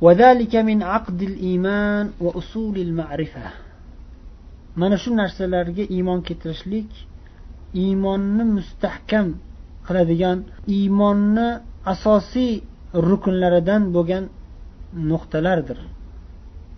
وذلك 0.00 0.56
من 0.56 0.82
عقد 0.82 1.22
الإيمان 1.22 2.10
وأصول 2.20 2.78
المعرفة 2.78 3.46
mana 4.76 4.96
shu 4.96 5.10
narsalarga 5.10 5.84
iymon 5.96 6.20
keltirishlik 6.28 6.90
iymonni 7.74 8.44
mustahkam 8.56 9.26
qiladigan 9.86 10.38
iymonni 10.76 11.48
asosiy 11.92 12.52
rukunlaridan 13.08 13.82
bo'lgan 13.96 14.24
nuqtalardir 15.10 15.78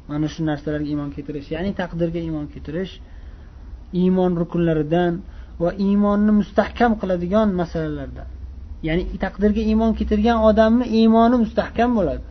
mana 0.08 0.26
shu 0.32 0.40
narsalarga 0.50 0.88
iymon 0.92 1.10
keltirish 1.14 1.48
ya'ni 1.54 1.70
taqdirga 1.80 2.20
iymon 2.26 2.46
keltirish 2.52 2.92
iymon 4.02 4.32
rukunlaridan 4.42 5.12
va 5.62 5.70
iymonni 5.86 6.32
mustahkam 6.40 6.92
qiladigan 7.00 7.48
masalalardan 7.60 8.28
ya'ni 8.88 9.04
taqdirga 9.24 9.62
iymon 9.70 9.92
keltirgan 9.98 10.38
odamni 10.48 10.86
iymoni 11.00 11.36
mustahkam 11.44 11.90
bo'ladi 11.98 12.24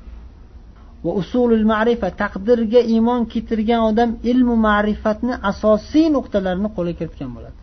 va 1.04 1.12
usulul 1.20 1.64
ma'rifa 1.72 2.08
taqdirga 2.22 2.80
iymon 2.94 3.20
keltirgan 3.32 3.80
odam 3.90 4.10
ilmu 4.30 4.54
ma'rifatni 4.68 5.34
asosiy 5.50 6.06
nuqtalarini 6.16 6.68
qo'lga 6.76 6.94
kiritgan 7.00 7.30
bo'ladi 7.36 7.60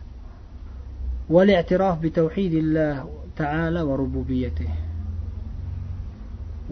والاعتراف 1.34 1.96
بتوحيد 2.04 2.54
الله 2.62 2.96
تعالى 3.36 3.80
وربوبيته 3.88 4.68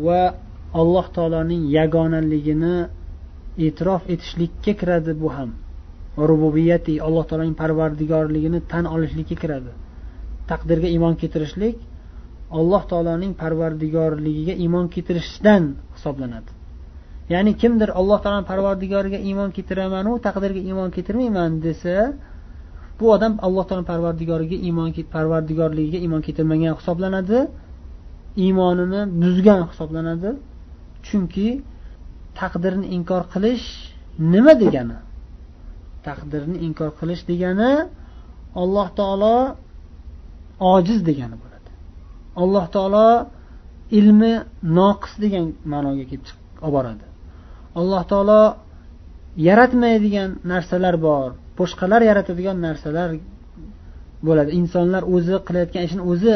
va 0.06 0.34
alloh 0.80 1.06
taoloning 1.16 1.62
yagonaligini 1.78 2.76
e'tirof 3.66 4.02
etishlikka 4.14 4.72
kiradi 4.80 5.12
bu 5.20 5.28
ham 5.36 5.50
rububiyati 6.30 6.92
alloh 7.06 7.24
taoloning 7.28 7.56
parvardigorligini 7.62 8.60
tan 8.72 8.84
olishlikka 8.94 9.36
kiradi 9.42 9.72
taqdirga 10.50 10.88
iymon 10.94 11.14
keltirishlik 11.20 11.76
alloh 12.58 12.82
taoloning 12.90 13.32
parvardigorligiga 13.42 14.54
iymon 14.64 14.86
keltirishdan 14.94 15.62
hisoblanadi 15.94 16.50
Ya'ni 17.33 17.51
kimdir 17.61 17.89
alloh 17.99 18.19
taoloni 18.23 18.45
parvardigoriga 18.51 19.19
iymon 19.29 19.49
keltiramanu 19.55 20.11
taqdirga 20.27 20.61
iymon 20.69 20.89
keltirmayman 20.95 21.51
desa 21.65 21.95
bu 22.99 23.05
odam 23.15 23.33
alloh 23.47 23.63
taolo 23.69 23.83
parvardigoriga 23.91 24.57
iymon 24.67 24.89
parvardigorligiga 25.15 25.99
iymon 26.05 26.21
keltirmagan 26.27 26.73
hisoblanadi 26.79 27.39
iymonini 28.43 29.01
buzgan 29.21 29.61
hisoblanadi. 29.69 30.29
Chunki 31.07 31.47
taqdirni 32.39 32.87
inkor 32.97 33.23
qilish 33.33 33.65
nima 34.33 34.53
degani? 34.63 34.97
Taqdirni 36.07 36.57
inkor 36.67 36.91
qilish 36.99 37.21
degani 37.31 37.71
alloh 38.61 38.87
taolo 38.99 39.35
ojiz 40.73 40.99
degani 41.09 41.35
bo'ladi. 41.43 41.69
Alloh 42.41 42.65
taolo 42.75 43.07
ilmi 43.99 44.33
noqis 44.79 45.13
degan 45.23 45.45
ma'noga 45.71 46.05
kelib 46.11 46.25
olib 46.65 46.73
boradi. 46.77 47.05
Alloh 47.79 48.03
taolo 48.11 48.41
yaratmaydigan 49.47 50.29
narsalar 50.51 50.95
bor 51.07 51.29
boshqalar 51.59 52.01
yaratadigan 52.09 52.57
narsalar 52.67 53.09
bo'ladi. 54.27 54.49
Insonlar 54.59 55.03
o'zi 55.15 55.35
qilayotgan 55.47 55.83
ishini 55.87 56.03
o'zi 56.11 56.33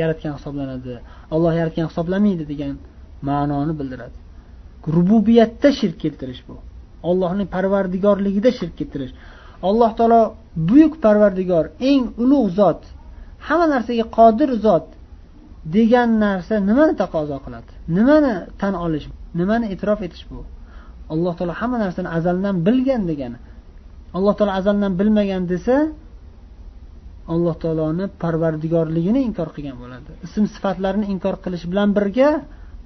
yaratgan 0.00 0.32
hisoblanadi. 0.38 0.94
Olloh 1.34 1.52
yaratgan 1.60 1.86
hisoblamaydi 1.90 2.44
degan 2.52 2.74
ma'noni 3.28 3.72
bildiradi. 3.80 4.16
Rububiyatda 4.96 5.68
shirk 5.78 5.96
keltirish 6.04 6.42
bu. 6.48 6.56
Ollohning 7.10 7.48
parvardigorligida 7.56 8.50
shirk 8.58 8.74
keltirish. 8.80 9.12
Alloh 9.68 9.90
taolo 9.98 10.20
buyuk 10.68 10.94
parvardigor 11.04 11.64
eng 11.90 12.02
ulug' 12.22 12.50
zot 12.58 12.80
hamma 13.46 13.66
narsaga 13.74 14.04
qodir 14.18 14.50
zot 14.66 14.86
degan 15.76 16.08
narsa 16.24 16.54
nimani 16.68 16.94
taqozo 17.02 17.36
qiladi? 17.44 17.70
Nimani 17.96 18.34
tan 18.60 18.74
olish 18.86 19.06
nimani 19.38 19.66
e'tirof 19.72 20.00
etish 20.06 20.24
bu? 20.30 20.40
Alloh 21.12 21.32
taolo 21.38 21.54
hamma 21.60 21.76
narsani 21.84 22.08
azaldan 22.18 22.56
bilgan 22.66 23.02
degani 23.10 23.38
alloh 24.16 24.34
taolo 24.38 24.52
azaldan 24.60 24.92
bilmagan 25.00 25.42
desa 25.52 25.76
alloh 27.34 27.54
taoloni 27.62 28.04
parvardigorligini 28.22 29.20
inkor 29.28 29.48
qilgan 29.56 29.76
bo'ladi. 29.82 30.10
Ism 30.26 30.44
sifatlarini 30.54 31.06
inkor 31.14 31.34
qilish 31.44 31.64
bilan 31.70 31.88
birga 31.98 32.30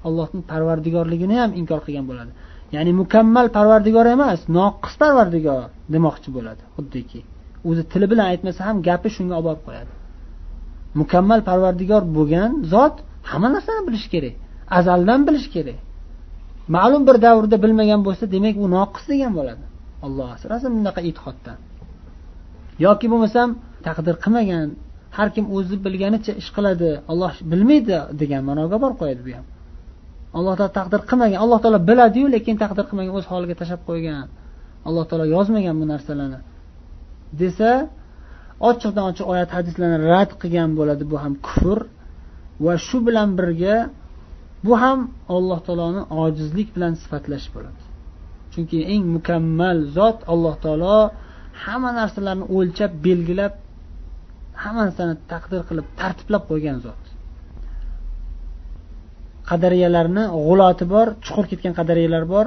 allohning 0.07 0.43
parvardigorligini 0.53 1.37
ham 1.43 1.51
inkor 1.61 1.81
qilgan 1.87 2.07
bo'ladi. 2.11 2.33
Ya'ni 2.75 2.93
mukammal 3.01 3.47
parvardigor 3.57 4.07
emas 4.17 4.41
noqis 4.59 4.95
parvardigor 5.03 5.63
demoqchi 5.95 6.29
bo'ladi 6.37 6.63
xuddiki. 6.77 7.21
O'zi 7.69 7.83
tili 7.93 8.07
bilan 8.13 8.27
aytmasa 8.33 8.61
ham 8.69 8.77
gapi 8.89 9.09
shunga 9.17 9.35
olib 9.39 9.47
borib 9.49 9.63
qo'yadi. 9.69 9.93
Mukammal 11.01 11.41
parvardigor 11.49 12.03
bo'lgan 12.17 12.51
zot 12.73 12.95
hamma 13.31 13.49
narsani 13.55 13.83
bilishi 13.89 14.09
kerak 14.15 14.35
azaldan 14.79 15.21
bilishi 15.29 15.51
kerak. 15.57 15.79
Ma'lum 16.77 17.03
bir 17.09 17.17
davrda 17.27 17.57
bilmagan 17.65 18.01
bo'lsa 18.07 18.25
demak 18.35 18.57
u 18.65 18.67
noqis 18.77 19.05
degan 19.13 19.33
bo'ladi. 19.39 19.65
Alloh 20.07 20.29
asrasin 20.37 20.71
bunaqa 20.79 21.01
e'tiqoddan. 21.09 21.59
Yoki 22.87 23.07
bo'lmasam 23.13 23.49
taqdir 23.87 24.15
qilmagan 24.25 24.67
har 25.17 25.29
kim 25.35 25.45
o'zi 25.57 25.77
bilganicha 25.85 26.33
ish 26.41 26.51
qiladi 26.57 26.91
olloh 27.13 27.33
bilmaydi 27.53 27.97
degan 28.21 28.43
ma'noga 28.49 28.77
borib 28.83 28.99
qo'yadi 29.03 29.23
bu 29.27 29.31
ham. 29.39 29.47
Alloh 30.39 30.55
taolo 30.59 30.73
taqdir 30.79 31.01
qilmagan 31.11 31.39
alloh 31.45 31.59
taolo 31.63 31.81
biladiyu 31.91 32.27
lekin 32.35 32.55
taqdir 32.63 32.85
qilmagan 32.91 33.13
o'z 33.19 33.27
holiga 33.33 33.55
tashlab 33.61 33.83
qo'ygan. 33.89 34.27
Alloh 34.89 35.05
taolo 35.11 35.27
yozmagan 35.37 35.77
bu 35.81 35.87
narsalarni. 35.93 36.41
Desa 37.41 37.71
ochiqdan 38.71 39.05
ochiq 39.11 39.27
oyat 39.33 39.51
hadislarni 39.57 39.99
rad 40.13 40.31
qilgan 40.41 40.71
bo'ladi 40.79 41.05
bu 41.13 41.17
ham 41.23 41.35
kufr. 41.47 41.79
Va 42.65 42.75
shu 42.87 42.99
bilan 43.07 43.29
birga 43.39 43.77
bu 44.65 44.73
ham 44.83 45.01
alloh 45.37 45.59
taoloni 45.67 46.03
ojizlik 46.23 46.69
bilan 46.77 46.93
sifatlash 47.03 47.47
bo'ladi. 47.55 47.83
Chunki 48.53 48.79
eng 48.93 49.05
mukammal 49.17 49.79
zot 49.97 50.19
alloh 50.33 50.55
taolo 50.65 50.99
hamma 51.65 51.91
narsalarni 52.01 52.45
o'lchab 52.57 52.93
belgilab 53.07 53.53
hamma 54.63 54.81
narsani 54.87 55.15
taqdir 55.33 55.61
qilib 55.69 55.87
tartiblab 56.01 56.43
qo'ygan 56.51 56.79
zot. 56.87 57.03
Qadariyalarni 59.51 60.25
g'uloti 60.47 60.85
bor 60.95 61.07
chuqur 61.25 61.45
ketgan 61.51 61.75
qadariyalar 61.81 62.25
bor 62.35 62.47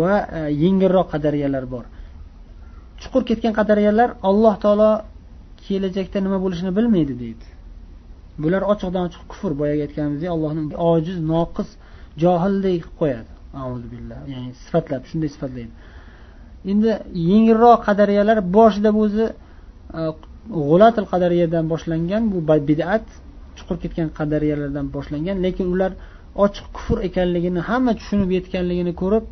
va 0.00 0.14
e, 0.38 0.40
yengilroq 0.62 1.06
qadariyalar 1.14 1.64
bor. 1.74 1.84
Chuqur 3.00 3.22
ketgan 3.28 3.52
qadariyalar 3.58 4.08
alloh 4.28 4.54
taolo 4.64 4.90
kelajakda 5.64 6.18
nima 6.26 6.38
bo'lishini 6.44 6.72
bilmaydi 6.78 7.14
deydi. 7.22 7.46
Bular 8.42 8.62
ochiqdan 8.72 9.02
ochiq 9.08 9.22
kufr 9.32 9.52
boyagi 9.60 9.82
aytganimizdek 9.86 10.30
allohni 10.34 10.62
ojiz 10.92 11.18
noqis 11.32 11.68
johildek 12.22 12.74
qilib 12.74 12.94
qo'yadi. 13.00 13.32
Billah. 13.92 14.18
Ya'ni 14.32 14.50
sifatlab 14.64 15.02
shunday 15.10 15.30
sifatlaydi. 15.34 15.72
Endi 16.72 16.90
yengilroq 17.30 17.80
qadariyalar 17.88 18.38
boshida 18.56 18.90
o'zi 19.04 19.26
e, 19.98 20.00
g'ulatil 20.68 21.06
qadariyadan 21.12 21.64
boshlangan 21.72 22.22
bu 22.32 22.38
bid'at 22.70 23.06
chuqur 23.58 23.76
ketgan 23.82 24.08
qadariyalardan 24.18 24.86
boshlangan 24.96 25.36
lekin 25.46 25.66
ular 25.74 25.92
ochiq 26.44 26.66
kufr 26.76 26.98
ekanligini 27.08 27.60
hamma 27.68 27.92
tushunib 28.00 28.30
yetganligini 28.38 28.92
ko'rib 29.02 29.24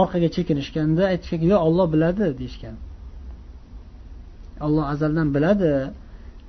orqaga 0.00 0.28
chekinishganda 0.36 1.02
aytishgan 1.12 1.42
yo 1.52 1.56
olloh 1.66 1.86
biladi 1.94 2.24
deyishgan. 2.40 2.76
Olloh 4.66 4.84
azaldan 4.92 5.28
biladi 5.36 5.72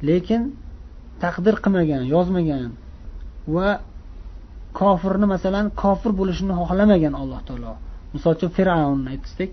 lekin 0.09 0.41
taqdir 1.23 1.55
qilmagan 1.63 2.03
yozmagan 2.13 2.71
va 3.55 3.69
kofirni 4.79 5.27
masalan 5.33 5.65
kofir 5.83 6.11
bo'lishini 6.19 6.53
xohlamagan 6.59 7.13
alloh 7.21 7.41
taolo. 7.47 7.73
Misol 8.13 8.31
uchun 8.37 8.49
fir'avnni 8.57 9.07
aytsak 9.13 9.51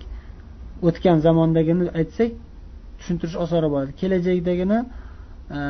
o'tgan 0.88 1.16
zamondagini 1.26 1.84
aytsak 2.00 2.30
tushuntirish 2.98 3.36
osonroq 3.44 3.70
bo'ladi. 3.74 3.92
Kelajakdagini 4.00 4.78
e, 5.58 5.60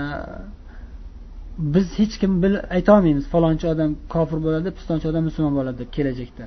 biz 1.75 1.87
hech 1.99 2.15
kim 2.21 2.33
aytolmaymiz 2.77 3.25
falonchi 3.35 3.67
odam 3.75 3.91
kofir 4.15 4.39
bo'ladi 4.47 4.69
pistonchi 4.79 5.07
odam 5.11 5.23
musulmon 5.29 5.55
bo'ladi 5.59 5.77
deb 5.83 5.91
kelajakda. 5.97 6.45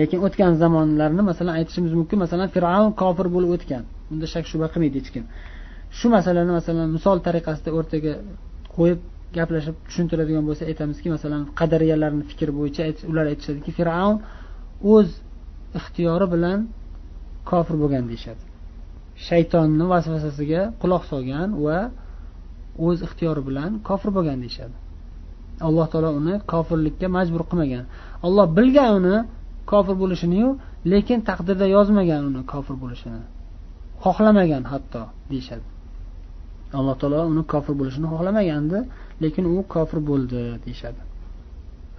Lekin 0.00 0.18
o'tgan 0.26 0.52
zamonlarni 0.62 1.22
masalan 1.30 1.54
aytishimiz 1.60 1.92
mumkin 2.00 2.18
masalan 2.24 2.48
fir'avn 2.54 2.92
kofir 3.02 3.26
bo'lib 3.34 3.50
o'tgan. 3.56 3.82
Bunda 4.08 4.26
shak 4.34 4.44
shubha 4.50 4.66
qilmaydi 4.72 4.96
hech 5.00 5.10
kim. 5.14 5.24
Shu 5.98 6.06
masalani 6.16 6.52
masalan 6.58 6.88
misol 6.96 7.16
tariqasida 7.26 7.70
o'rtaga 7.78 8.12
qo'yib 8.76 9.00
gaplashib 9.36 9.76
tushuntiradigan 9.86 10.44
bo'lsa 10.48 10.62
aytamizki 10.70 11.08
masalan 11.14 11.42
qadariyalarni 11.60 12.24
fikri 12.30 12.52
bo'yicha 12.58 12.82
ular 13.10 13.24
aytishadiki 13.32 13.70
fir'avn 13.78 14.16
o'z 14.94 15.08
ixtiyori 15.78 16.26
bilan 16.34 16.58
kofir 17.50 17.76
bo'lgan 17.82 18.04
deyishadi. 18.10 18.42
Shaytonni 19.26 19.84
vasvasasiga 19.92 20.62
quloq 20.82 21.02
solgan 21.12 21.48
va 21.64 21.78
o'z 22.86 22.98
ixtiyori 23.06 23.42
bilan 23.48 23.70
kofir 23.88 24.10
bo'lgan 24.16 24.38
deyishadi. 24.44 24.76
Alloh 25.68 25.86
taolo 25.92 26.10
uni 26.20 26.34
kofirlikka 26.52 27.08
majbur 27.16 27.42
qilmagan. 27.50 27.84
Olloh 28.26 28.46
bilgan 28.58 28.90
uni 29.00 29.16
kofir 29.72 29.94
bo'lishiniyu 30.02 30.48
lekin 30.92 31.18
taqdirda 31.28 31.66
yozmagan 31.76 32.22
uni 32.30 32.42
kofir 32.52 32.76
bo'lishini 32.82 33.22
xohlamagan 34.04 34.62
hatto 34.72 35.02
deyishadi. 35.30 35.64
Alloh 36.78 36.94
taolo 37.00 37.20
uni 37.32 37.42
kofir 37.52 37.74
bo'lishini 37.80 38.06
xohlamagandi 38.12 38.78
lekin 39.22 39.44
u 39.54 39.56
kofir 39.74 39.98
bo'ldi 40.10 40.40
deyishadi. 40.64 41.00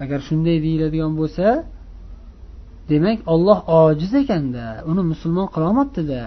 Agar 0.03 0.19
shunday 0.27 0.57
deyiladigan 0.65 1.13
bo'lsa 1.19 1.47
demak 2.91 3.17
olloh 3.33 3.59
ojiz 3.81 4.11
ekanda 4.21 4.65
uni 4.91 5.01
musulmon 5.11 5.47
qilolmabdida 5.53 6.23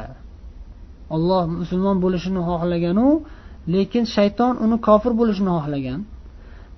olloh 1.14 1.42
musulmon 1.60 1.96
bo'lishini 2.04 2.40
xohlaganu 2.48 3.08
lekin 3.74 4.04
shayton 4.16 4.54
uni 4.64 4.76
kofir 4.88 5.12
bo'lishini 5.20 5.52
xohlagan. 5.58 6.00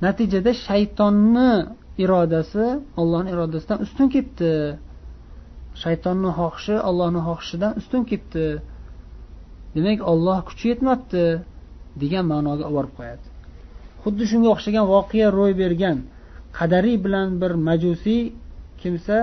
Natijada 0.05 0.53
shaytonni 0.67 1.51
irodasi 2.05 2.67
ollohni 3.01 3.29
irodasidan 3.35 3.79
ustun 3.87 4.07
ketdi. 4.15 4.53
Shaytonni 5.83 6.31
xohishi 6.39 6.77
ollohni 6.89 7.21
xohishidan 7.29 7.73
ustun 7.81 8.03
ketdi. 8.11 8.47
Demak 9.75 10.01
olloh 10.13 10.39
kuchi 10.49 10.65
yetmabdi. 10.73 11.25
Degan 12.03 12.25
ma'noga 12.33 12.65
olib 12.71 12.93
qo'yadi. 12.99 13.25
Xuddi 14.03 14.25
shunga 14.31 14.49
o'xshagan 14.55 14.85
voqea 14.95 15.29
ro'y 15.39 15.53
bergan 15.63 15.97
qadariy 16.59 16.97
bilan 17.05 17.29
bir 17.43 17.53
majusiy 17.69 18.23
kimsa 18.83 19.17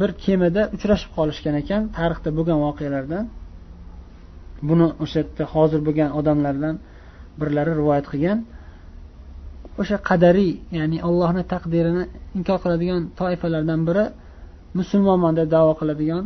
bir 0.00 0.10
kemada 0.24 0.62
uchrashib 0.74 1.10
qolishgan 1.16 1.54
ekan 1.62 1.82
tarixda 1.96 2.30
bo'lgan 2.38 2.58
voqealardan. 2.66 3.24
Buni 4.68 4.86
o'sha 5.04 5.18
yerda 5.22 5.44
hozir 5.54 5.80
bo'lgan 5.86 6.10
odamlardan 6.18 6.74
birlari 7.40 7.72
rivoyat 7.80 8.06
qilgan. 8.12 8.38
O'sha 9.80 9.96
qadariy 10.08 10.52
ya'ni 10.78 10.98
allohni 11.08 11.42
taqdirini 11.52 12.04
inkor 12.38 12.58
qiladigan 12.64 13.00
toifalardan 13.20 13.80
biri 13.88 14.04
musulmonman 14.78 15.32
deb 15.38 15.48
davo 15.56 15.72
qiladigan 15.80 16.24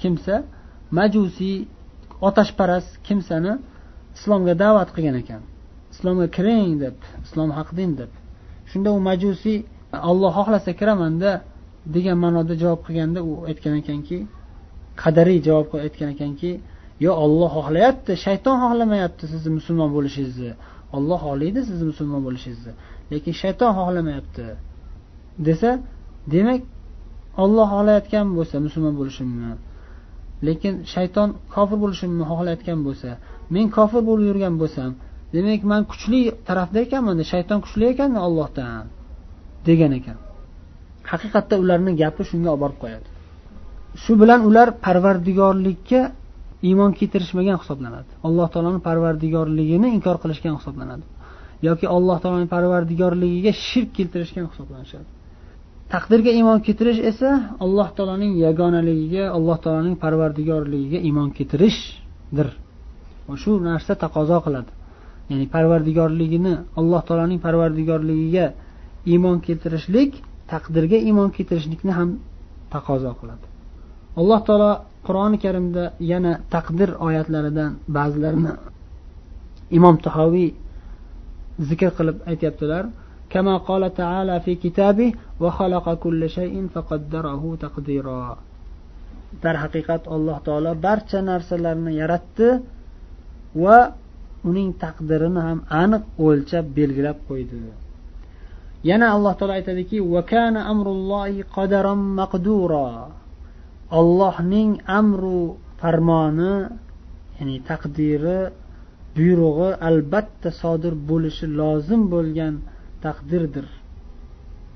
kimsa 0.00 0.34
majusiy 0.98 1.56
otashparast 2.28 2.90
kimsani 3.06 3.52
islomga 4.16 4.54
da'vat 4.62 4.88
qilgan 4.94 5.16
ekan. 5.22 5.42
Islomga 5.94 6.26
kiring 6.36 6.72
deb 6.84 6.96
islom 7.26 7.50
haq 7.58 7.68
din 7.78 7.90
deb. 8.00 8.10
Shunda 8.70 8.90
u 8.96 8.98
majusiy 9.08 9.58
olloh 10.10 10.32
xohlasa 10.38 10.70
kiramanda 10.80 11.30
degan 11.94 12.16
ma'noda 12.24 12.54
javob 12.62 12.80
qilganda 12.86 13.20
u 13.28 13.32
aytgan 13.50 13.74
ekanki 13.82 14.18
qadariy 15.02 15.40
javob 15.46 15.68
aytgan 15.86 16.08
ekanki 16.14 16.50
yo 17.04 17.12
olloh 17.24 17.50
xohlayapti 17.56 18.12
shayton 18.24 18.56
xohlamayapti 18.62 19.24
sizni 19.32 19.50
musulmon 19.58 19.90
bo'lishingizni. 19.96 20.52
Olloh 20.96 21.18
xohlaydi 21.26 21.60
sizni 21.68 21.86
musulmon 21.92 22.20
bo'lishingizni. 22.26 22.72
Lekin 23.12 23.32
shayton 23.42 23.70
xohlamayapti. 23.78 24.44
Desa 25.46 25.70
demak 26.34 26.60
olloh 27.44 27.66
xohlayotgan 27.74 28.26
bo'lsa 28.36 28.56
musulmon 28.66 28.94
bo'lishimni 29.00 29.50
lekin 30.46 30.74
shayton 30.94 31.28
kofir 31.54 31.78
bo'lishimni 31.82 32.24
xohlayotgan 32.30 32.80
bo'lsa 32.86 33.10
men 33.54 33.66
kofir 33.76 34.02
bo'lib 34.08 34.24
yurgan 34.30 34.54
bo'lsam 34.62 34.90
demak 35.34 35.62
man 35.72 35.82
kuchli 35.92 36.20
tarafda 36.48 36.78
ekanman 36.86 37.16
shayton 37.32 37.58
kuchli 37.64 37.84
ekan 37.92 38.10
ollohdan 38.26 38.84
degan 39.68 39.92
ekan. 39.98 40.18
Haqiqatda 41.10 41.54
ularni 41.62 41.92
gapi 42.02 42.22
shunga 42.30 42.48
olib 42.54 42.62
borib 42.64 42.78
qo'yadi. 42.82 43.06
Shu 44.02 44.12
bilan 44.22 44.40
ular 44.48 44.68
parvardigorlikka 44.86 46.00
iymon 46.68 46.90
keltirishmagan 46.98 47.56
hisoblanadi. 47.62 48.10
Alloh 48.26 48.48
taoloni 48.54 48.80
parvardigorligini 48.88 49.88
inkor 49.96 50.16
qilishgan 50.22 50.54
hisoblanadi. 50.58 51.04
Yoki 51.68 51.86
alloh 51.96 52.16
taoloni 52.22 52.48
parvardigorligiga 52.54 53.52
shirk 53.66 53.90
keltirishgan 53.98 54.44
hisoblanishadi. 54.50 55.08
Taqdirga 55.94 56.30
iymon 56.38 56.58
keltirish 56.66 57.00
esa 57.10 57.30
alloh 57.64 57.88
taoloning 57.96 58.32
yagonaligiga 58.46 59.24
alloh 59.36 59.56
taoloning 59.64 59.96
parvardigorligiga 60.04 60.98
iymon 61.08 61.28
keltirishdir 61.36 62.48
shu 63.42 63.52
narsa 63.68 63.92
taqozo 64.04 64.38
qiladi. 64.46 64.70
Ya'ni 65.30 65.46
parvardigorligini 65.54 66.54
alloh 66.80 67.02
taoloning 67.08 67.40
parvardigorligiga 67.46 68.46
iymon 69.12 69.36
keltirishlik 69.46 70.10
taqdirga 70.52 70.98
iymon 71.08 71.28
keltirishlikni 71.36 71.92
ham 71.98 72.10
taqozo 72.74 73.12
qiladi. 73.20 73.46
Alloh 74.20 74.40
taolo 74.48 74.70
qur'oni 75.06 75.38
karimda 75.44 75.84
yana 76.12 76.32
taqdir 76.54 76.90
oyatlaridan 77.06 77.70
ba'zilarini 77.96 78.52
imom 79.78 79.96
tahoviy 80.06 80.50
zikr 81.68 81.90
qilib 81.98 82.16
aytyaptilar. 82.30 82.84
كما 83.29 83.57
قال 83.57 83.93
تعالى 83.93 84.39
في 84.39 84.55
كتابه 84.55 85.13
وخلق 85.39 85.93
كل 85.93 86.29
شيء 86.29 86.67
فقدره 86.73 87.57
تقديرا 87.61 88.37
darhaqiqat 89.43 90.07
alloh 90.07 90.39
taolo 90.47 90.71
barcha 90.85 91.19
narsalarni 91.19 91.91
yaratdi 92.01 92.47
va 93.63 93.79
uning 94.47 94.69
taqdirini 94.83 95.41
ham 95.47 95.59
aniq 95.81 96.03
o'lchab 96.25 96.65
belgilab 96.77 97.17
qo'ydi 97.27 97.59
yana 98.89 99.05
alloh 99.15 99.33
taolo 99.35 99.53
aytadiki 99.59 99.99
ollohning 103.99 104.81
amru 104.99 105.57
farmoni 105.81 106.53
ya'ni 107.37 107.55
taqdiri 107.69 108.39
buyrug'i 109.15 109.69
albatta 109.89 110.49
sodir 110.61 110.93
bo'lishi 111.09 111.45
lozim 111.59 112.01
bo'lgan 112.13 112.53
taqdirdir 113.05 113.67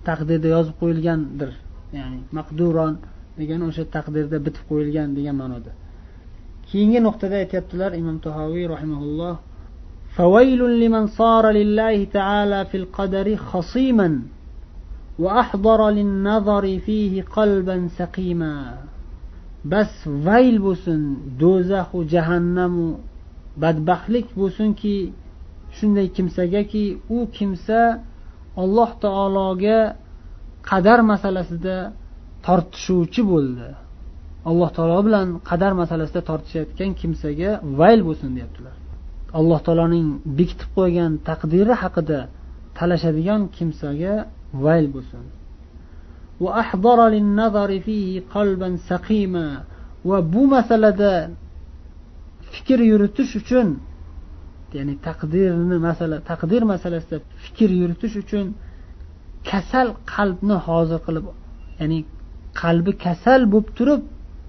taqdirda 0.07 0.47
yozib 0.56 0.75
qo'yilgandir 0.81 1.51
ya'ni 1.97 2.19
maqduron 2.38 2.94
degani 3.39 3.63
o'sha 3.69 3.83
taqdirda 3.95 4.38
bitib 4.45 4.63
qo'yilgan 4.69 5.09
degan 5.18 5.36
ma'noda 5.41 5.71
keyingi 6.69 7.00
nuqtada 7.07 7.36
aytyaptilar 7.44 7.91
imom 8.01 8.18
tahoviy 8.25 8.65
rahimaulloh 8.75 9.36
فويل 10.18 10.62
لمن 10.83 11.07
صار 11.07 11.44
لله 11.59 11.97
تعالى 12.18 12.65
في 12.65 12.77
القدر 12.77 13.36
خصيما 13.36 14.09
وأحضر 15.19 15.89
للنظر 15.89 16.80
فيه 16.86 17.24
قلبا 17.38 17.88
سقيما 18.00 18.56
bas 19.63 19.91
vayl 20.25 20.57
bo'lsin 20.65 21.01
do'zaxu 21.41 22.00
jahannamu 22.13 22.88
badbaxtlik 23.62 24.27
bo'lsinki 24.39 24.95
shunday 25.77 26.07
kimsagaki 26.15 26.86
u 27.15 27.18
kimsa 27.38 27.80
alloh 28.63 28.89
taologa 29.06 29.80
qadar 30.69 31.00
masalasida 31.12 31.77
tortishuvchi 32.45 33.21
bo'ldi 33.31 33.69
alloh 34.50 34.69
taolo 34.77 35.00
bilan 35.07 35.27
qadar 35.50 35.71
masalasida 35.81 36.21
tortishayotgan 36.30 36.91
kimsaga 37.01 37.51
vayl 37.80 38.01
bo'lsin 38.07 38.30
deyaptilar 38.38 38.75
alloh 39.39 39.59
taoloning 39.65 40.07
bekitib 40.38 40.69
qo'ygan 40.77 41.12
taqdiri 41.30 41.74
haqida 41.83 42.19
talashadigan 42.77 43.41
kimsaga 43.57 44.13
vayl 44.65 44.88
bo'lsin 44.95 45.25
وأحضر 46.45 47.00
للنظر 47.15 47.69
فيه 47.86 48.24
قلبا 48.36 48.69
سقيما 48.89 49.48
va 50.05 50.34
bu 50.34 50.48
masalada 50.48 51.29
fikr 52.53 52.79
yuritish 52.91 53.36
uchun 53.41 53.67
ya'ni 54.78 54.95
taqdirni 55.07 55.76
masala 55.88 56.16
taqdir 56.31 56.62
masalasida 56.73 57.16
fikr 57.45 57.71
yuritish 57.81 58.14
uchun 58.23 58.47
kasal 59.50 59.88
qalbni 60.14 60.57
hozir 60.66 60.99
qilib 61.07 61.25
ya'ni 61.81 61.99
qalbi 62.62 62.93
kasal 63.07 63.40
bo'lib 63.52 63.69
turib 63.78 64.02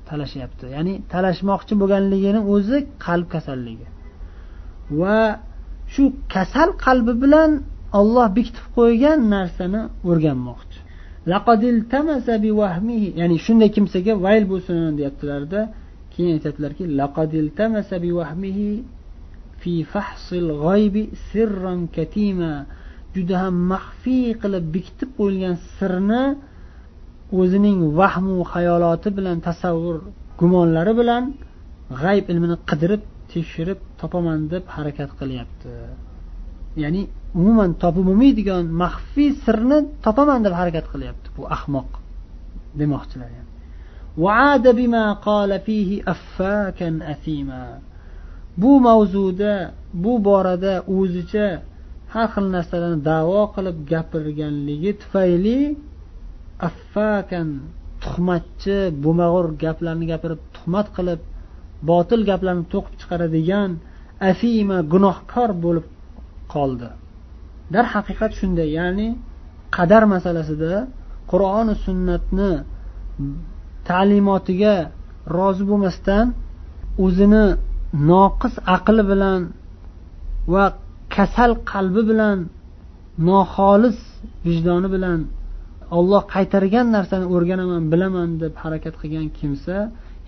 talashyapti 0.10 0.66
ya'ni 0.76 0.94
talashmoqchi 1.14 1.74
bo'lganligini 1.82 2.42
o'zi 2.54 2.78
qalb 3.06 3.28
kasalligi. 3.36 3.88
Va 5.00 5.20
shu 5.94 6.04
kasal 6.36 6.70
qalbi 6.86 7.14
bilan 7.24 7.52
olloh 8.00 8.28
bekitib 8.38 8.66
qo'ygan 8.78 9.20
narsani 9.36 9.82
o'rganmoqchi. 10.10 10.80
Ya'ni 13.22 13.38
shunday 13.46 13.70
kimsaga 13.76 14.14
vayl 14.26 14.44
bo'lsin 14.52 14.78
deyaptilarda 15.00 15.60
keyin 16.14 16.38
aytyaptilarki 20.74 22.52
juda 23.16 23.36
ham 23.44 23.56
maxfiy 23.72 24.28
qilib 24.42 24.66
bekitib 24.76 25.10
qo'yilgan 25.18 25.56
sirni 25.78 26.24
o'zining 27.40 27.80
vahmu 28.00 28.36
xayoloti 28.54 29.10
bilan 29.18 29.38
tasavvur 29.48 29.98
gumonlari 30.40 30.94
bilan 31.02 31.24
g'ayb 32.02 32.26
ilmini 32.32 32.58
qidirib 32.70 33.04
tekshirib 33.32 33.80
topaman 34.02 34.40
deb 34.54 34.64
harakat 34.76 35.12
qilyapti 35.20 35.72
ya'ni 36.84 37.02
umuman 37.40 37.72
topib 37.84 38.04
bo'lmaydigan 38.10 38.64
maxfiy 38.84 39.30
sirni 39.46 39.78
topaman 40.06 40.40
deb 40.46 40.54
harakat 40.60 40.86
qilyapti 40.94 41.28
bu 41.38 41.44
ahmoq 41.56 41.90
demoqchilar 42.80 43.30
bu 48.62 48.72
mavzuda 48.88 49.54
bu 50.04 50.14
borada 50.28 50.74
o'zicha 50.98 51.48
har 52.14 52.28
xil 52.34 52.46
narsalarni 52.56 53.00
davo 53.12 53.42
qilib 53.56 53.78
gapirganligi 53.92 54.92
tufayli 55.02 55.60
affakan 56.70 57.50
tuhmatchi 58.04 58.78
bo'mag'ur 59.04 59.48
gaplarni 59.64 60.06
gapirib 60.12 60.42
tuhmat 60.56 60.88
qilib 60.98 61.22
botil 61.90 62.22
gaplarni 62.30 62.66
to'qib 62.74 62.94
chiqaradigan 63.02 63.72
afima 64.32 64.78
gunohkor 64.94 65.50
bo'lib 65.66 65.86
qoldi. 66.54 66.90
Darhaqiqat 67.74 68.32
shunday 68.40 68.70
ya'ni 68.80 69.08
qadar 69.78 70.04
masalasida 70.14 70.74
qur'oni 71.32 71.74
sunnatni 71.86 72.52
ta'limotiga 73.90 74.76
rozi 75.38 75.64
bo'lmasdan 75.70 76.26
o'zini 77.06 77.46
noqis 78.12 78.56
aqli 78.76 79.04
bilan 79.12 79.42
va 80.54 80.66
kasal 81.16 81.52
qalbi 81.72 82.02
bilan 82.10 82.38
noxolis 83.30 84.00
vijdoni 84.48 84.88
bilan 84.96 85.20
olloh 85.98 86.24
qaytargan 86.34 86.88
narsani 86.96 87.26
o'rganaman 87.36 87.84
bilaman 87.94 88.30
deb 88.44 88.54
harakat 88.64 88.96
qilgan 89.02 89.28
kimsa 89.40 89.76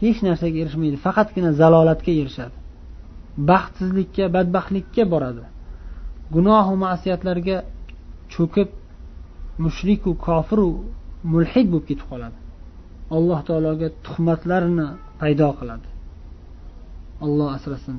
hech 0.01 0.19
narsaga 0.27 0.57
erishmaydi. 0.63 0.97
Faqatgina 1.05 1.51
zalolatga 1.61 2.11
erishadi. 2.21 2.55
Baxtsizlikka 3.49 4.25
badbaxtlikka 4.35 5.03
boradi. 5.13 5.43
Gunohu 6.35 6.73
ma'siyatlarga 6.85 7.57
cho'kib 8.33 8.69
mushriku 9.65 10.11
kofiru 10.27 10.69
mulhid 11.33 11.67
bo'lib 11.71 11.85
ketib 11.89 12.07
qoladi. 12.11 12.37
Alloh 13.17 13.39
taologa 13.49 13.87
tuhmatlarni 14.05 14.87
paydo 15.19 15.49
qiladi. 15.59 15.87
Olloh 17.25 17.49
asrasin. 17.57 17.97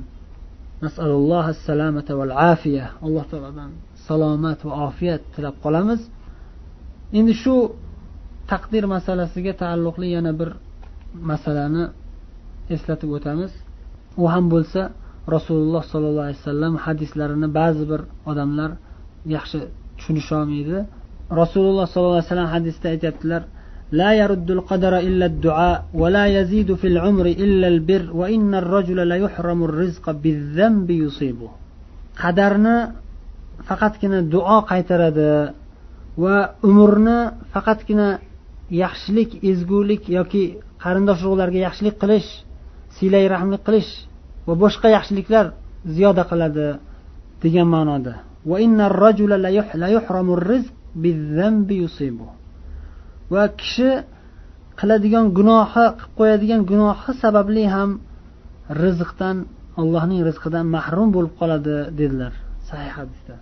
Alloh 3.06 3.24
taolodan 3.30 3.70
salomat 4.08 4.60
va 4.66 4.72
ofiyat 4.88 5.22
tilab 5.34 5.56
qolamiz. 5.64 6.00
Endi 7.18 7.34
shu 7.42 7.54
taqdir 8.52 8.84
masalasiga 8.94 9.52
taalluqli 9.62 10.06
yana 10.16 10.32
bir 10.40 10.50
masalani 11.30 11.84
eslatib 12.74 13.10
o'tamiz. 13.16 13.52
U 14.22 14.24
ham 14.32 14.44
bo'lsa 14.54 14.80
rasululloh 15.34 15.82
sollallohu 15.92 16.26
alayhi 16.28 16.40
vasallam 16.42 16.74
hadislarini 16.86 17.48
ba'zi 17.60 17.84
bir 17.92 18.00
odamlar 18.30 18.70
yaxshi 19.36 19.58
tushunisholmaydi. 19.98 20.78
Rasululloh 21.40 21.86
sollallohu 21.92 22.18
alayhi 22.18 22.30
vasallam 22.30 22.50
hadisda 22.56 22.86
aytyaptilar 22.94 23.42
لا 23.91 24.13
يرد 24.13 24.51
القدر 24.51 24.97
إلا 24.97 25.25
الدعاء 25.25 25.85
ولا 25.93 26.25
يزيد 26.27 26.73
في 26.73 26.87
العمر 26.87 27.25
إلا 27.25 27.67
البر 27.67 28.09
وإن 28.13 28.55
الرجل 28.55 28.97
لا 29.09 29.15
يحرم 29.15 29.63
الرزق 29.63 30.11
بالذنب 30.11 30.89
يصيبه 30.91 31.49
qadarni 32.21 32.77
faqatgina 33.67 34.21
duo 34.33 34.57
qaytaradi 34.71 35.31
va 36.23 36.37
umrni 36.69 37.17
faqatgina 37.53 38.07
yaxshilik 38.83 39.29
ezgulik 39.51 40.03
yoki 40.17 40.43
qarindosh 40.83 41.21
urug'larga 41.25 41.59
yaxshilik 41.67 41.95
qilish 42.03 42.29
siylay 42.97 43.25
rahmlik 43.35 43.61
qilish 43.67 43.91
va 44.47 44.53
boshqa 44.63 44.87
yaxshiliklar 44.97 45.45
ziyoda 45.95 46.23
qiladi 46.31 46.67
degan 47.43 47.67
ma'noda 47.75 48.13
va 53.34 53.44
kishi 53.60 53.90
qiladigan 54.80 55.26
gunohi 55.38 55.84
qilib 55.98 56.12
qo'yadigan 56.18 56.60
gunohi 56.70 57.10
sababli 57.22 57.64
ham 57.74 57.90
rizqdan 58.82 59.36
allohning 59.80 60.20
rizqidan 60.28 60.64
mahrum 60.76 61.08
bo'lib 61.16 61.32
qoladi 61.40 61.76
dedilar 62.00 62.32
sahih 62.68 62.92
hadisda. 62.98 63.34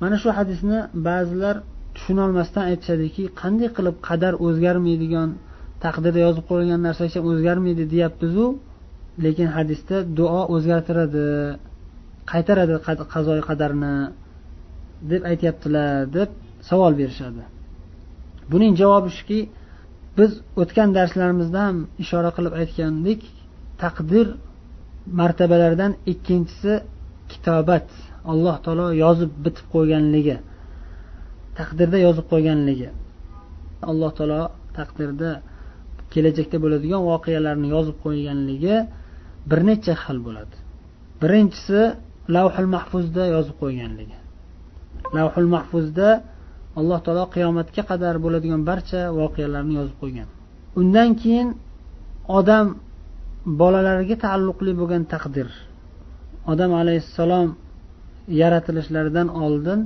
Mana 0.00 0.16
shu 0.22 0.28
hadisni 0.38 0.78
ba'zilar 1.08 1.56
tushunolmasdan 1.94 2.64
aytishadiki 2.70 3.24
qanday 3.40 3.68
qilib 3.76 3.96
qadar 4.08 4.32
o'zgarmaydigan 4.46 5.28
taqdirda 5.84 6.20
yozib 6.26 6.44
qo'yilgan 6.50 6.80
narsa 6.86 7.00
hech 7.06 7.16
ham 7.18 7.26
o'zgarmaydi 7.32 7.84
deyapmizu 7.94 8.46
lekin 9.24 9.48
hadisda 9.56 9.96
duo 10.18 10.40
o'zgartiradi 10.54 11.26
qaytaradi 12.32 12.74
qazoyi 13.14 13.42
qadarni 13.50 13.94
deb 15.10 15.22
aytyaptilar 15.30 15.90
deb 16.16 16.30
savol 16.68 16.92
berishadi. 17.00 17.42
Buning 18.52 18.72
javobi 18.80 19.10
shuki 19.18 19.40
biz 20.18 20.30
o'tgan 20.62 20.88
darslarimizda 20.98 21.58
ham 21.66 21.76
ishora 22.02 22.30
qilib 22.36 22.54
aytgandik 22.62 23.20
taqdir 23.82 24.26
martabalaridan 25.20 25.92
ikkinchisi 26.12 26.72
kitobat 27.30 27.86
alloh 28.32 28.56
taolo 28.64 28.86
yozib 29.04 29.30
bitib 29.44 29.66
qo'yganligi 29.74 30.36
taqdirda 31.58 31.98
yozib 32.06 32.26
qo'yganligi. 32.32 32.88
Alloh 33.90 34.10
taolo 34.18 34.42
taqdirda 34.78 35.30
kelajakda 36.12 36.56
bo'ladigan 36.64 37.02
voqealarni 37.10 37.68
yozib 37.76 37.96
qo'yganligi 38.04 38.76
bir 39.50 39.60
necha 39.68 39.94
xil 40.04 40.18
bo'ladi. 40.26 40.56
Birinchisi 41.22 41.80
lavhul 42.36 42.68
mahfuzda 42.76 43.24
yozib 43.34 43.56
qo'yganligi. 43.62 44.18
Lavhul 45.16 45.48
mahfuzda 45.56 46.08
alloh 46.78 46.98
taolo 47.04 47.24
qiyomatga 47.34 47.82
qadar 47.90 48.14
bo'ladigan 48.24 48.62
barcha 48.70 49.00
voqealarni 49.20 49.74
yozib 49.80 49.96
qo'ygan. 50.02 50.28
Undan 50.80 51.10
keyin 51.22 51.48
odam 52.38 52.66
bolalariga 53.60 54.16
taalluqli 54.24 54.72
bo'lgan 54.80 55.02
taqdir. 55.12 55.48
Odam 56.52 56.70
alayhissalom 56.80 57.48
yaratilishlaridan 58.42 59.28
oldin 59.44 59.80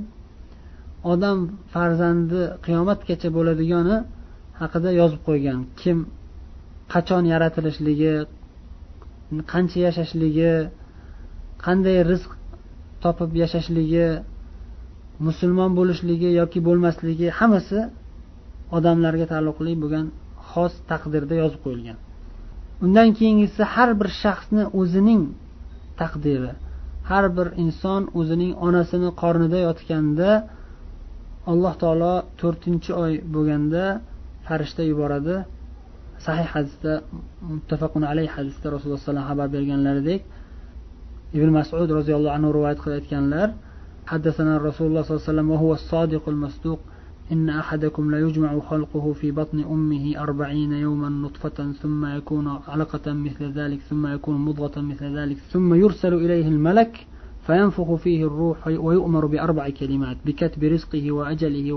odam 1.13 1.37
farzandi 1.73 2.41
qiyomatgacha 2.65 3.29
bo'ladigani 3.37 3.97
haqida 4.61 4.89
yozib 4.99 5.21
qo'ygan. 5.27 5.59
Kim 5.81 5.97
qachon 6.93 7.23
yaratilishligi 7.33 8.13
qancha 9.51 9.79
yashashligi 9.87 10.53
qanday 11.65 11.97
rizq 12.11 12.31
topib 13.03 13.31
yashashligi 13.43 14.07
musulmon 15.27 15.71
bo'lishligi 15.79 16.29
yoki 16.39 16.59
bo'lmasligi 16.67 17.27
hammasi 17.39 17.79
odamlarga 18.77 19.25
taalluqli 19.31 19.73
bo'lgan 19.83 20.05
xos 20.49 20.73
taqdirda 20.91 21.35
yozib 21.43 21.59
qo'yilgan. 21.65 21.97
Undan 22.85 23.09
keyingisi 23.17 23.61
har 23.73 23.89
bir 23.99 24.09
shaxsni 24.23 24.63
o'zining 24.79 25.21
taqdiri 26.01 26.51
har 27.09 27.25
bir 27.37 27.47
inson 27.63 28.01
o'zining 28.19 28.51
onasini 28.67 29.09
qornida 29.21 29.59
yotganda 29.67 30.29
alloh 31.51 31.73
taolo 31.83 32.13
to'rtinchi 32.41 32.91
oy 33.03 33.13
bo'lganda 33.33 33.83
farishta 34.45 34.83
yuboradi. 34.91 35.35
Sahih 36.25 36.47
hadisda 36.55 36.93
muttafaqun 37.53 38.03
alayh 38.11 38.29
hadisda 38.37 38.67
rasululloh 38.73 39.01
alayhi 39.13 39.27
xabar 39.31 39.47
berganlaridek 39.55 40.21
ibn 41.37 41.49
masud 41.57 41.89
roziyallohu 41.99 42.33
anhu 42.37 42.49
rivoyat 42.57 42.79
qilayotganlar 42.83 43.47
aytganlar 43.49 43.72
حدثنا 44.07 44.57
رسول 44.57 44.87
الله 44.87 45.01
صلى 45.01 45.15
الله 45.15 45.23
عليه 45.27 45.31
وسلم 45.31 45.49
وهو 45.51 45.73
الصادق 45.73 46.29
المصدوق 46.29 46.79
إن 47.31 47.49
أحدكم 47.49 48.11
لا 48.11 48.19
يجمع 48.19 48.59
خلقه 48.59 49.13
في 49.13 49.31
بطن 49.31 49.59
أمه 49.59 50.23
أربعين 50.23 50.71
يوما 50.71 51.09
نطفة 51.09 51.71
ثم 51.81 52.05
يكون 52.05 52.47
علقة 52.67 53.13
مثل 53.13 53.51
ذلك 53.51 53.79
ثم 53.89 54.07
يكون 54.07 54.37
مضغة 54.45 54.81
مثل 54.81 55.17
ذلك 55.17 55.37
ثم 55.37 55.73
يرسل 55.73 56.13
إليه 56.13 56.47
الملك 56.47 57.07
فينفخ 57.47 57.95
فيه 57.95 58.27
الروح 58.27 58.67
ويؤمر 58.67 59.25
بأربع 59.25 59.69
كلمات 59.69 60.17
بكتب 60.25 60.63
رزقه 60.63 61.11
وأجله 61.11 61.73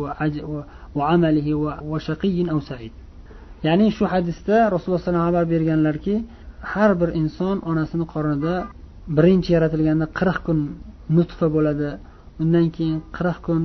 وعمله 0.94 1.54
وشقي 1.82 2.50
أو 2.50 2.60
سعيد. 2.60 2.92
ya'ni 3.64 3.90
shu 3.90 4.04
hadisda 4.04 4.70
rasululloh 4.70 5.00
alayhi 5.00 5.08
vasallam 5.08 5.26
xabar 5.28 5.44
berganlarki 5.54 6.14
har 6.72 6.90
bir 7.00 7.10
inson 7.20 7.56
onasini 7.70 8.06
qornida 8.14 8.54
birinchi 9.16 9.50
yaratilganda 9.56 10.06
qirq 10.18 10.38
kun 10.46 10.58
nutfa 11.16 11.46
bo'ladi. 11.56 11.90
Undan 12.42 12.66
keyin 12.76 12.98
qirq 13.16 13.38
kun 13.46 13.62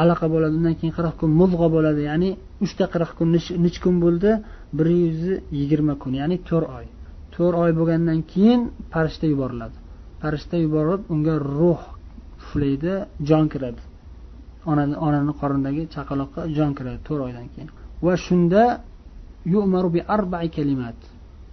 alaqa 0.00 0.26
bo'ladi 0.34 0.54
undan 0.58 0.74
keyin 0.78 0.94
qirq 0.98 1.14
kun 1.20 1.30
muzg'a 1.40 1.68
bo'ladi. 1.76 2.00
Ya'ni 2.10 2.30
uchta 2.64 2.84
qirq 2.94 3.10
kun 3.18 3.28
nechi 3.64 3.80
kun 3.84 3.96
bo'ldi 4.04 4.30
bir 4.76 4.86
yuz 5.02 5.22
yigirma 5.58 5.94
kun 6.02 6.12
ya'ni 6.20 6.36
to'rt 6.48 6.68
oy. 6.78 6.86
To'rt 7.34 7.56
oy 7.64 7.70
bo'lgandan 7.78 8.18
keyin 8.32 8.60
farishta 8.92 9.26
yuboriladi. 9.32 9.76
Farishta 10.22 10.56
yuborib 10.64 11.00
unga 11.14 11.34
ruh 11.58 11.82
puflaydi 12.38 12.94
jon 13.28 13.44
kiradi. 13.52 13.82
Onani 14.70 14.94
onani 15.06 15.32
qornidagi 15.40 15.82
chaqaloqqa 15.94 16.40
jon 16.56 16.70
kiradi 16.78 17.00
to'rt 17.08 17.22
oydan 17.28 17.46
keyin. 17.52 17.68
Va 18.04 18.14
shunda 18.26 18.62
yu'maru 19.54 19.88
bi 19.96 20.00
arba'i 20.16 20.48
kalimat. 20.56 20.98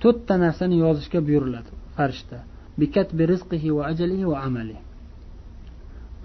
To'rtta 0.02 0.34
narsani 0.46 0.76
yozishga 0.86 1.20
buyuriladi 1.28 1.72
farishta. 1.96 2.38
Bikatbi 2.80 3.24
rizqihi 3.34 3.70
va 3.78 3.84
ajalihi 3.92 4.26
va 4.32 4.38
amalihi. 4.48 4.89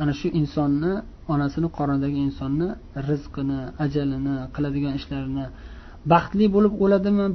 Ana 0.02 0.12
shu 0.20 0.28
insonni 0.40 0.92
onasini 1.32 1.68
qornidagi 1.78 2.18
insonni 2.28 2.68
rizqini 3.08 3.60
ajalini 3.84 4.36
qiladigan 4.54 4.92
ishlarini 5.00 5.46
baxtli 6.12 6.46
bo'lib 6.54 6.74
o'ladimi 6.84 7.26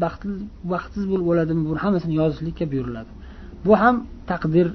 baxtsiz 0.74 1.04
bo'lib 1.12 1.28
o'ladimi 1.32 1.62
buni 1.70 1.80
hammasini 1.84 2.14
yozishlikka 2.22 2.66
buyuriladi. 2.72 3.12
Bu 3.66 3.74
ham 3.82 3.96
taqdir 4.32 4.68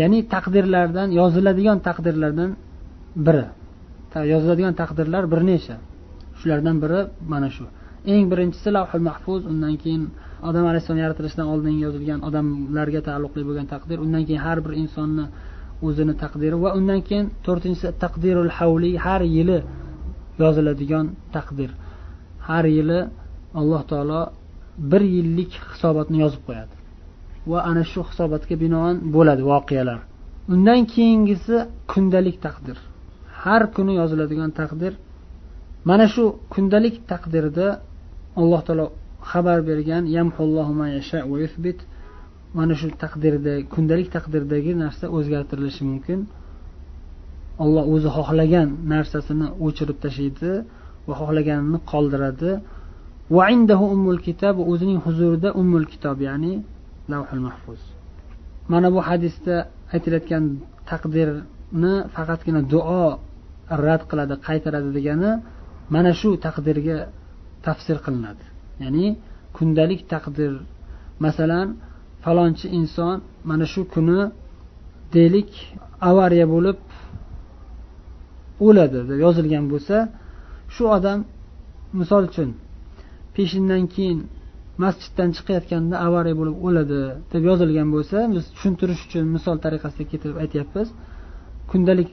ya'ni 0.00 0.18
taqdirlardan 0.34 1.08
yoziladigan 1.20 1.78
taqdirlardan 1.88 2.50
biri. 3.26 3.46
Yoziladigan 4.32 4.74
taqdirlar 4.80 5.22
bir 5.32 5.40
necha. 5.50 5.76
Shulardan 6.38 6.76
biri 6.82 7.00
mana 7.32 7.48
shu. 7.56 7.64
Eng 8.12 8.24
birinchisi 8.32 8.68
lavhul 8.76 9.04
mahfuz 9.08 9.42
undan 9.52 9.74
keyin 9.82 10.02
odam 10.48 10.64
alayhissalom 10.70 11.00
yaratilishidan 11.04 11.46
oldin 11.52 11.76
yozilgan 11.84 12.20
odamlarga 12.28 13.00
taalluqli 13.08 13.42
bo'lgan 13.48 13.66
taqdir 13.74 13.98
undan 14.04 14.22
keyin 14.26 14.42
har 14.46 14.58
bir 14.64 14.72
insonni 14.82 15.24
o'zini 15.86 16.14
taqdiri 16.22 16.56
va 16.64 16.70
undan 16.78 17.00
keyin 17.08 17.26
to'rtinchisi 17.46 17.88
taqdirul 18.04 18.50
havli 18.58 18.90
har 19.04 19.22
yili 19.36 19.58
yoziladigan 20.42 21.06
taqdir. 21.36 21.70
Har 22.48 22.64
yili 22.76 23.00
alloh 23.60 23.82
taolo 23.90 24.20
bir 24.90 25.02
yillik 25.16 25.52
hisobotni 25.72 26.18
yozib 26.24 26.42
qo'yadi. 26.48 26.74
Va 27.50 27.58
ana 27.70 27.82
shu 27.92 28.00
hisobotga 28.10 28.54
binoan 28.64 28.96
bo'ladi 29.14 29.42
voqealar. 29.52 29.98
Undan 30.52 30.80
keyingisi 30.94 31.56
kundalik 31.92 32.36
taqdir. 32.46 32.76
Har 33.42 33.62
kuni 33.74 33.92
yoziladigan 34.00 34.50
taqdir. 34.60 34.92
Mana 35.88 36.06
shu 36.14 36.24
kundalik 36.54 36.96
taqdirda 37.12 37.66
alloh 38.40 38.60
taolo 38.66 38.86
xabar 39.30 39.58
bergan 39.68 40.04
mana 42.56 42.74
shu 42.80 42.86
taqdirda 43.04 43.52
kundalik 43.74 44.08
taqdirdagi 44.16 44.72
narsa 44.84 45.04
o'zgartirilishi 45.16 45.82
mumkin. 45.90 46.18
Olloh 47.64 47.84
o'zi 47.94 48.08
xohlagan 48.16 48.68
narsasini 48.92 49.46
o'chirib 49.66 49.98
tashlaydi 50.04 50.52
va 51.08 51.14
xohlaganini 51.20 51.78
qoldiradi. 51.92 52.50
Va 53.36 53.44
indahu 53.54 53.84
ummul 53.94 54.20
kitob 54.26 54.56
o'zining 54.72 54.98
huzurida 55.06 55.48
ummul 55.60 55.86
kitob 55.92 56.16
ya'ni 56.28 56.54
lavhul 57.12 57.42
mahfuz. 57.46 57.80
Mana 58.72 58.88
bu 58.94 59.00
hadisda 59.08 59.54
aytilayotgan 59.94 60.44
taqdirni 60.90 61.94
faqatgina 62.14 62.60
duo 62.72 63.04
rad 63.86 64.02
qiladi 64.10 64.34
qaytaradi 64.46 64.90
degani 64.98 65.30
mana 65.94 66.10
shu 66.20 66.30
taqdirga 66.46 66.98
tafsir 67.66 67.96
qilinadi. 68.04 68.44
Ya'ni 68.82 69.06
kundalik 69.56 70.00
taqdir. 70.12 70.52
Masalan 71.24 71.68
falonchi 72.28 72.66
inson 72.80 73.16
mana 73.48 73.66
shu 73.72 73.80
kuni 73.94 74.20
deylik 75.14 75.50
avariya 76.10 76.46
bo'lib 76.54 76.78
o'ladi 78.66 79.00
deb 79.10 79.18
yozilgan 79.26 79.64
bo'lsa 79.72 79.96
shu 80.74 80.84
odam 80.96 81.18
misol 82.00 82.22
uchun 82.30 82.50
peshindan 83.36 83.82
keyin 83.94 84.18
masjiddan 84.82 85.30
chiqayotganda 85.36 85.96
avariya 86.06 86.36
bo'lib 86.40 86.56
o'ladi 86.66 87.00
deb 87.32 87.42
yozilgan 87.50 87.88
bo'lsa 87.94 88.16
biz 88.34 88.44
tushuntirish 88.54 89.02
uchun 89.06 89.24
misol 89.36 89.56
tariqasida 89.64 90.04
keltirib 90.10 90.38
aytyapmiz. 90.44 90.88
Kundalik 91.70 92.08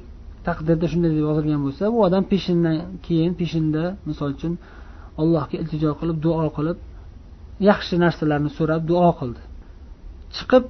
taqdirda 0.48 0.86
shunday 0.92 1.12
deb 1.16 1.22
yozilgan 1.30 1.62
bo'lsa 1.66 1.84
bu 1.94 1.98
odam 2.08 2.24
peshindan 2.32 2.78
keyin 3.06 3.32
peshinda 3.40 3.84
misol 4.10 4.30
uchun 4.38 4.54
allohga 5.22 5.56
iltijo 5.62 5.92
qilib 6.00 6.18
duo 6.26 6.48
qilib 6.58 6.78
yaxshi 7.70 7.96
narsalarni 8.04 8.50
so'rab 8.58 8.82
duo 8.92 9.10
qildi. 9.20 9.42
Chiqib 10.36 10.64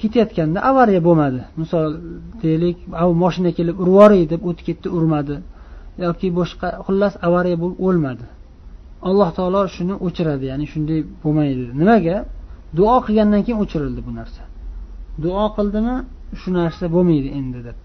ketayotganda 0.00 0.58
avariya 0.70 1.00
bo'lmadi. 1.08 1.40
Misol 1.60 1.88
deylik 2.42 2.78
moshina 3.22 3.50
kelib 3.58 3.76
urib 3.82 3.92
yuboray 3.92 4.22
deb 4.32 4.40
o'tib 4.48 4.64
ketdi 4.68 4.88
urmadi. 4.98 5.36
Yoki 6.04 6.28
boshqa 6.38 6.68
xullas 6.86 7.14
avariya 7.26 7.56
bo'lib 7.62 7.78
o'lmadi. 7.86 8.26
Alloh 9.08 9.28
taolo 9.38 9.62
shuni 9.76 9.94
o'chiradi 10.06 10.44
ya'ni 10.50 10.66
shunday 10.72 11.00
bo'lmaydi. 11.22 11.64
Nimaga? 11.80 12.16
Duo 12.78 12.96
qilgandan 13.06 13.42
keyin 13.46 13.58
o'chirildi 13.64 14.00
bu 14.06 14.12
narsa. 14.18 14.42
Duo 15.24 15.44
qildimi? 15.56 15.96
Shu 16.40 16.48
narsa 16.58 16.84
bo'lmaydi 16.94 17.28
endi 17.38 17.60
deb. 17.68 17.76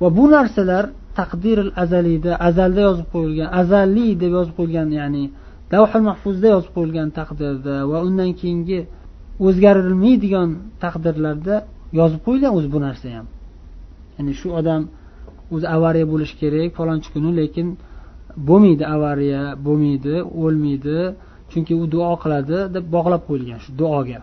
Va 0.00 0.08
bu 0.18 0.24
narsalar 0.36 0.84
taqdiril 1.20 1.70
azaliyda 1.82 2.32
azalda 2.48 2.80
yozib 2.88 3.08
qo'yilgan 3.14 3.48
azaliy 3.60 4.12
deb 4.22 4.32
yozib 4.38 4.54
qo'yilgan 4.58 4.88
ya'ni 5.00 5.24
lavhul 5.72 6.04
mahfuzda 6.10 6.48
yozib 6.54 6.72
qo'yilgan 6.76 7.08
taqdirda 7.18 7.74
va 7.90 7.98
undan 8.06 8.30
keyingi 8.40 8.80
o'zgarilmaydigan 9.46 10.48
taqdirlarda 10.82 11.56
yozib 11.98 12.20
qo'yilgan 12.26 12.52
o'zi 12.58 12.68
bu 12.74 12.78
narsa 12.86 13.06
ham. 13.16 13.26
Ya'ni 14.16 14.32
shu 14.40 14.48
odam 14.60 14.82
o'zi 15.54 15.66
avariya 15.76 16.06
bo'lishi 16.12 16.34
kerak 16.42 16.70
falonchi 16.78 17.08
kuni 17.14 17.30
lekin 17.40 17.66
bo'lmaydi 18.48 18.84
avariya 18.96 19.42
bo'lmaydi 19.66 20.14
o'lmaydi 20.42 20.98
chunki 21.50 21.74
u 21.82 21.84
duo 21.94 22.12
qiladi 22.22 22.58
deb 22.74 22.84
bog'lab 22.96 23.22
qo'yilgan 23.28 23.58
shu 23.64 23.70
duoga. 23.80 24.20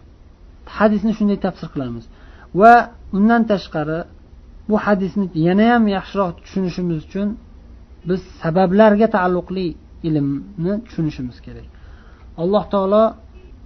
Hadisni 0.78 1.12
shunday 1.18 1.40
tafsir 1.46 1.68
qilamiz. 1.74 2.06
Va 2.60 2.74
undan 3.18 3.42
tashqari 3.52 4.00
bu 4.70 4.76
hadisni 4.86 5.26
yanayam 5.48 5.84
yaxshiroq 5.98 6.30
tushunishimiz 6.46 6.98
uchun 7.08 7.28
biz 8.10 8.20
sabablarga 8.42 9.08
taalluqli 9.16 9.68
ilmni 10.08 10.74
tushunishimiz 10.86 11.38
kerak. 11.46 11.68
Alloh 12.42 12.64
taolo 12.74 13.04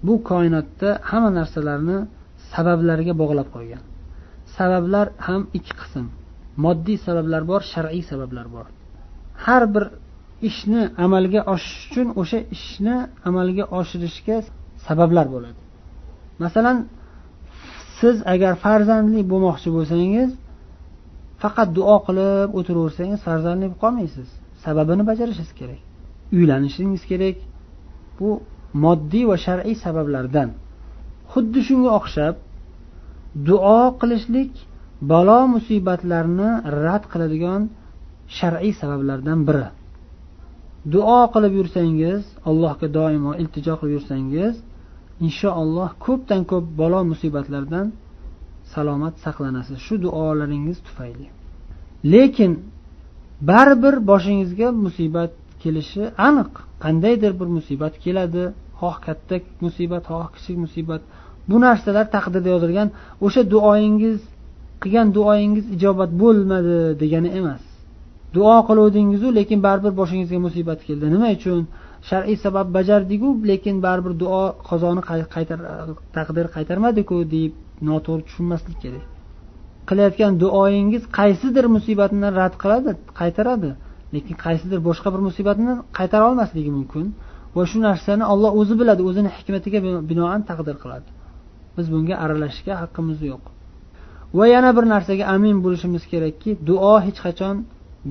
bu 0.06 0.14
koinotda 0.30 0.90
hamma 1.10 1.30
narsalarni 1.40 1.98
sabablarga 2.52 3.14
bog'lab 3.22 3.48
qo'ygan. 3.56 3.84
Sabablar 4.58 5.08
ham 5.28 5.42
ikki 5.58 5.74
qism. 5.82 6.06
Moddiy 6.64 6.98
sabablar 7.08 7.42
bor 7.52 7.62
shar'iy 7.74 8.04
sabablar 8.12 8.46
bor. 8.56 8.66
Har 9.46 9.64
bir 9.74 9.86
ishni 10.50 10.82
amalga 11.06 11.42
oshirish 11.54 11.86
uchun 11.88 12.08
o'sha 12.22 12.40
ishni 12.56 12.96
amalga 13.30 13.64
oshirishga 13.80 14.38
sabablar 14.88 15.26
bo'ladi. 15.34 15.60
Masalan 16.44 16.78
siz 18.00 18.16
agar 18.34 18.54
farzandli 18.66 19.22
bo'lmoqchi 19.32 19.70
bo'lsangiz 19.78 20.30
faqat 21.44 21.70
duo 21.78 21.98
qilib 22.08 22.50
o'tiraversangiz 22.60 23.20
farzandli 23.28 23.66
bo'lib 23.68 23.82
qolmaysiz. 23.84 24.28
Sababini 24.66 25.04
bajarishingiz 25.10 25.54
kerak. 25.60 25.82
Uylanishingiz 26.38 27.04
kerak. 27.12 27.38
Bu 28.20 28.30
moddiy 28.84 29.26
va 29.30 29.38
shar'iy 29.46 29.76
sabablardan. 29.86 30.50
Xuddi 31.32 31.60
shunga 31.68 31.92
o'xshab 32.00 32.36
duo 33.50 33.82
qilishlik 34.02 34.52
balo 35.12 35.40
musibatlarni 35.56 36.50
rad 36.84 37.04
qiladigan 37.12 37.62
shar'iy 38.38 38.74
sabablardan 38.82 39.40
biri. 39.48 39.68
Duo 40.94 41.22
qilib 41.34 41.54
yursangiz 41.60 42.22
allohga 42.50 42.88
doimo 42.98 43.32
iltijo 43.42 43.74
qilib 43.80 43.94
yursangiz 43.98 44.56
inshaalloh 45.26 45.90
ko'pdan 46.06 46.42
ko'p 46.52 46.66
balo 46.82 47.00
musibatlardan 47.12 47.88
salomat 48.74 49.16
saqlanasiz. 49.26 49.78
Shu 49.86 49.96
duolaringiz 50.04 50.78
tufayli. 50.88 51.28
Lekin 52.14 52.52
baribir 53.50 53.96
boshingizga 54.10 54.68
musibat 54.86 55.32
kelishi 55.62 56.04
aniq. 56.28 56.52
Qandaydir 56.84 57.32
bir 57.40 57.48
musibat 57.58 57.94
keladi. 58.06 58.46
Xoh 58.80 58.96
katta 59.06 59.36
musibat 59.66 60.04
xoh 60.12 60.28
kichik 60.36 60.58
musibat. 60.66 61.02
Bu 61.50 61.56
narsalar 61.66 62.06
taqdirda 62.16 62.50
yozilgan 62.56 62.88
o'sha 63.26 63.42
duoyingiz 63.54 64.20
qilgan 64.82 65.08
duoyingiz 65.18 65.66
ijobat 65.76 66.12
bo'lmadi 66.22 66.78
degani 67.02 67.30
emas. 67.40 67.64
Duo 68.36 68.56
qiluvdingizu 68.68 69.28
lekin 69.40 69.60
baribir 69.68 69.94
boshingizga 70.02 70.40
musibat 70.48 70.80
keldi. 70.88 71.06
Nima 71.16 71.30
uchun? 71.38 71.62
Shar'iy 72.10 72.38
sabab 72.46 72.68
bajardiku 72.78 73.30
lekin 73.52 73.76
baribir 73.86 74.14
duo 74.24 74.42
qazoni 74.70 75.02
qaytar 75.36 75.60
taqdir 76.16 76.46
qaytarmadiku 76.56 77.16
deb 77.36 77.52
noto'g'ri 77.90 78.24
tushunmaslik 78.28 78.78
kerak. 78.84 79.06
Qilayotgan 79.90 80.32
duoyingiz 80.44 81.04
qaysidir 81.20 81.66
musibatni 81.76 82.28
rad 82.40 82.54
qiladi 82.62 82.92
qaytaradi 83.20 83.72
lekin 84.16 84.36
qaysidir 84.46 84.80
boshqa 84.88 85.08
bir 85.14 85.22
musibatni 85.30 85.74
qaytara 85.98 86.24
olmasligi 86.30 86.72
mumkin. 86.78 87.06
Va 87.56 87.64
shu 87.70 87.78
narsani 87.88 88.26
olloh 88.34 88.52
o'zi 88.62 88.74
biladi 88.80 89.02
o'zini 89.10 89.30
hikmatiga 89.38 89.80
binoan 90.12 90.42
taqdir 90.50 90.76
qiladi. 90.84 91.10
Biz 91.78 91.86
bunga 91.94 92.16
aralashishga 92.24 92.74
haqqimiz 92.82 93.20
yo'q. 93.32 93.44
Va 94.38 94.46
yana 94.56 94.70
bir 94.78 94.86
narsaga 94.94 95.24
amin 95.36 95.58
bo'lishimiz 95.66 96.04
kerakki 96.12 96.52
duo 96.70 96.96
hech 97.06 97.20
qachon 97.26 97.56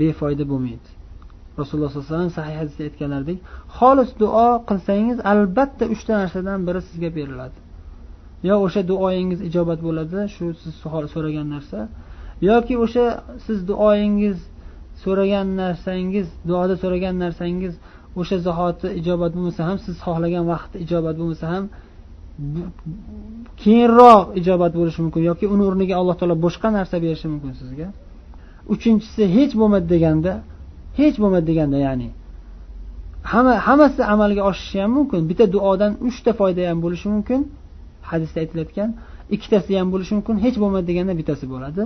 befoyda 0.00 0.44
bo'lmaydi. 0.52 0.88
Rasululloh 1.60 1.90
sollallohu 1.90 2.08
alayhi 2.08 2.20
vasallam 2.20 2.38
sahih 2.40 2.56
hadisda 2.60 2.82
aytganlaridek 2.88 3.38
xolis 3.78 4.10
duo 4.22 4.48
qilsangiz 4.68 5.18
albatta 5.32 5.84
uchta 5.94 6.12
narsadan 6.22 6.58
biri 6.68 6.80
sizga 6.88 7.10
beriladi. 7.18 7.58
Yo 8.48 8.54
o'sha 8.66 8.80
duoyingiz 8.90 9.40
ijobat 9.48 9.80
bo'ladi 9.86 10.20
shu 10.34 10.44
siz 10.62 10.74
so'ragan 11.14 11.46
narsa 11.54 11.78
yoki 12.50 12.74
o'sha 12.84 13.06
siz 13.46 13.58
duoyingiz 13.70 14.38
so'ragan 15.02 15.48
narsangiz 15.62 16.28
duoda 16.48 16.74
so'ragan 16.82 17.14
narsangiz 17.24 17.74
o'sha 18.20 18.36
zahoti 18.46 18.86
ijobat 19.00 19.32
bo'lmasa 19.36 19.60
ham 19.68 19.76
siz 19.84 19.94
xohlagan 20.06 20.44
vaqtda 20.52 20.76
ijobat 20.84 21.14
bo'lmasa 21.20 21.44
ham 21.52 21.64
keyinroq 23.62 24.24
ijobat 24.40 24.72
bo'lishi 24.78 25.00
mumkin 25.04 25.22
yoki 25.30 25.44
uni 25.54 25.62
o'rniga 25.68 25.94
alloh 26.00 26.16
taolo 26.20 26.36
boshqa 26.46 26.68
narsa 26.78 26.96
berishi 27.04 27.26
mumkin 27.34 27.52
sizga? 27.60 27.88
Uchinchisi 28.74 29.22
hech 29.36 29.52
bo'lmadi 29.60 29.86
deganda 29.94 30.32
hech 31.00 31.16
bo'lmadi 31.22 31.46
deganda 31.50 31.78
ya'ni 31.86 32.08
hamma 33.32 33.54
hammasi 33.66 34.00
amalga 34.14 34.42
oshishi 34.50 34.76
ham 34.82 34.90
mumkin. 34.98 35.20
Bitta 35.30 35.44
duodan 35.54 35.92
uchta 36.08 36.30
foyda 36.40 36.62
ham 36.70 36.78
bo'lishi 36.84 37.06
mumkin. 37.14 37.40
Hadisda 38.10 38.36
aytilayotgan 38.42 38.90
ikkitasi 39.34 39.70
ham 39.80 39.88
bo'lishi 39.94 40.12
mumkin 40.18 40.36
hech 40.44 40.56
bo'lmadi 40.62 40.86
deganda 40.90 41.12
bittasi 41.20 41.44
bo'ladi. 41.52 41.82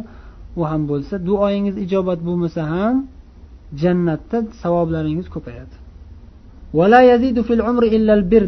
U 0.59 0.63
ham 0.71 0.83
bo'lsa 0.91 1.15
duoyingiz 1.29 1.77
ijobat 1.85 2.21
bo'lmasa 2.29 2.61
ham 2.75 2.95
jannatda 3.83 4.39
savoblaringiz 4.63 5.29
ko'payadi. 5.35 5.75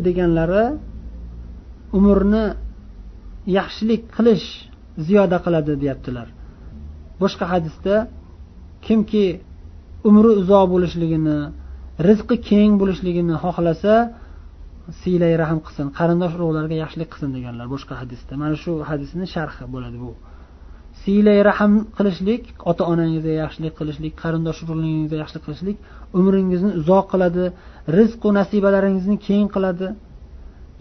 Deganlari 0.09 0.64
umrni 1.98 2.44
yaxshilik 3.59 4.02
qilish 4.16 4.46
ziyoda 5.06 5.38
qiladi 5.44 5.72
deyaptilar. 5.83 6.28
Boshqa 7.22 7.44
hadisda 7.52 7.94
kimki 8.87 9.24
umri 10.09 10.30
uzoq 10.40 10.64
bo'lishligini 10.74 11.38
rizqi 12.09 12.37
keng 12.50 12.72
bo'lishligini 12.80 13.35
xohlasa 13.44 13.94
siylay 15.00 15.35
rahm 15.42 15.59
qilsin 15.66 15.87
qarindosh 15.98 16.35
urug'larga 16.38 16.76
yaxshilik 16.83 17.09
qilsin 17.12 17.30
deganlar 17.37 17.66
boshqa 17.74 17.94
hadisda. 18.00 18.33
Mana 18.42 18.56
shu 18.62 18.72
hadisni 18.90 19.26
sharhi 19.35 19.64
bo'ladi 19.74 19.98
bu. 20.04 20.12
Siylay 21.02 21.38
rahm 21.50 21.74
qilishlik 21.96 22.42
ota 22.70 22.82
onangizga 22.92 23.34
yaxshilik 23.42 23.74
qilishlik 23.80 24.12
qarindosh 24.22 24.58
urug'laringizga 24.64 25.16
yaxshilik 25.22 25.44
qilishlik 25.46 25.76
umringizni 26.18 26.70
uzoq 26.80 27.06
qiladi 27.12 27.44
rizqu 27.96 28.28
nasibalaringizni 28.38 29.16
keng 29.26 29.46
qiladi. 29.54 29.88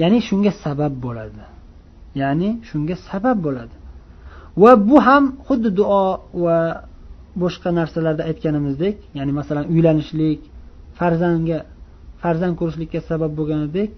Ya'ni 0.01 0.19
shunga 0.27 0.51
sabab 0.63 0.93
bo'ladi. 1.05 1.43
Ya'ni 2.21 2.49
shunga 2.69 2.95
sabab 3.10 3.38
bo'ladi. 3.45 3.75
Va 4.62 4.71
bu 4.89 4.97
ham 5.08 5.23
xuddi 5.47 5.69
duo 5.79 6.05
va 6.43 6.58
boshqa 7.41 7.69
narsalarda 7.79 8.23
aytganimizdek 8.29 8.95
ya'ni 9.17 9.32
masalan 9.39 9.65
uylanishlik 9.73 10.41
farzandga 10.99 11.60
farzand 12.21 12.55
ko'rishlikka 12.60 12.99
sabab 13.10 13.32
bo'lganidek 13.39 13.89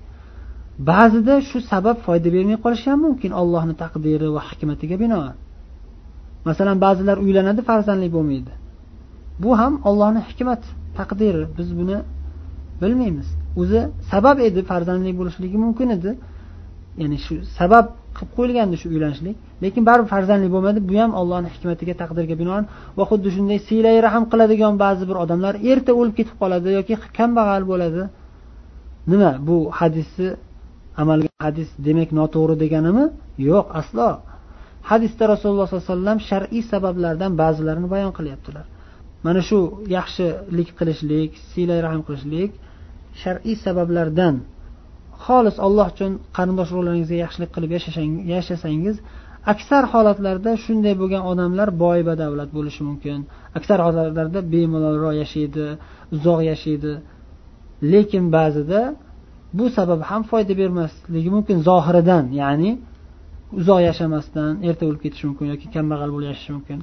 ba'zida 0.92 1.36
shu 1.50 1.58
sabab 1.72 1.98
foyda 2.06 2.30
bermay 2.36 2.58
qolishi 2.64 2.88
ham 2.92 3.00
mumkin 3.08 3.32
allohni 3.42 3.76
taqdiri 3.84 4.28
va 4.36 4.42
hikmatiga 4.50 4.96
binoan. 5.04 5.36
Masalan 6.48 6.78
ba'zilar 6.86 7.18
uylanadi 7.26 7.62
farzandli 7.70 8.10
bo'lmaydi. 8.16 8.52
Bu 9.44 9.52
ham 9.60 9.74
ollohni 9.90 10.22
hikmat 10.30 10.62
taqdiri. 10.98 11.44
Biz 11.58 11.70
buni 11.80 11.98
bilmaymiz. 12.82 13.28
O'zi 13.62 13.80
sabab 14.12 14.38
edi 14.48 14.60
farzandli 14.72 15.12
bo'lishligi 15.20 15.58
mumkin 15.66 15.90
edi. 15.98 16.12
Ya'ni 17.02 17.18
shu 17.26 17.36
sabab 17.60 17.86
qilib 18.18 18.32
qo'yilgandi 18.38 18.76
shu 18.82 18.88
uylanishlik. 18.94 19.36
Lekin 19.64 19.84
baribir 19.90 20.10
farzandli 20.14 20.50
bo'lmadi. 20.56 20.80
Bu 20.90 20.96
ham 21.02 21.12
ollohni 21.22 21.50
hikmatiga 21.56 21.94
taqdirga 22.02 22.36
binoan 22.42 22.64
va 22.98 23.04
xuddi 23.10 23.30
shunday 23.36 23.60
siylay 23.68 23.96
rahm 24.08 24.24
qiladigan 24.32 24.74
ba'zi 24.84 25.04
bir 25.10 25.18
odamlar 25.24 25.54
erta 25.72 25.92
o'lib 26.00 26.16
ketib 26.20 26.36
qoladi 26.42 26.68
yoki 26.78 26.94
kambag'al 27.18 27.64
bo'ladi. 27.72 28.02
Nima? 29.12 29.32
Bu 29.48 29.58
hadisni 29.80 30.30
amalga 31.02 31.30
hadis 31.46 31.70
demak 31.88 32.10
noto'g'ri 32.20 32.56
deganimi? 32.64 33.06
Yo'q 33.50 33.66
aslo. 33.80 34.10
Hadisda 34.90 35.24
rasululloh 35.34 35.66
sollallohu 35.68 35.88
alayhi 35.88 35.96
vasallam 35.96 36.20
shar'iy 36.30 36.64
sabablardan 36.74 37.32
ba'zilarini 37.42 37.88
bayon 37.96 38.12
qilyaptilar. 38.18 38.66
Mana 39.26 39.42
shu 39.50 39.60
yaxshilik 39.98 40.70
qilishlik 40.80 41.32
siylay 41.52 41.80
rahm 41.88 42.02
qilishlik 42.08 42.52
shar'iy 43.22 43.56
sabablardan. 43.66 44.36
Xolis 45.26 45.58
alloh 45.66 45.88
uchun 45.94 46.12
qarindosh 46.38 46.70
urug'laringizga 46.74 47.18
yaxshilik 47.26 47.52
qilib 47.56 47.72
yashasangiz 48.34 48.96
aksar 49.54 49.84
holatlarda 49.94 50.52
shunday 50.66 50.94
bo'lgan 51.02 51.24
odamlar 51.32 51.70
boy 51.84 52.00
badavlat 52.10 52.50
bo'lishi 52.58 52.82
mumkin. 52.90 53.20
Aksar 53.58 53.80
holatlarda 53.88 54.40
bemalolroq 54.54 55.14
yashaydi 55.22 55.66
uzoq 56.16 56.40
yashaydi. 56.52 56.94
Lekin 57.92 58.26
ba'zida 58.38 58.82
bu 59.58 59.66
sabab 59.78 60.02
ham 60.10 60.22
foyda 60.32 60.54
bermasligi 60.62 61.30
mumkin 61.36 61.58
zohiridan 61.70 62.26
ya'ni 62.42 62.72
uzoq 63.60 63.80
yashamasdan 63.90 64.52
erta 64.70 64.84
o'lib 64.90 65.02
ketishi 65.06 65.26
mumkin 65.30 65.46
yoki 65.54 65.68
kambag'al 65.76 66.10
bo'lib 66.16 66.28
yashashi 66.32 66.52
mumkin. 66.58 66.80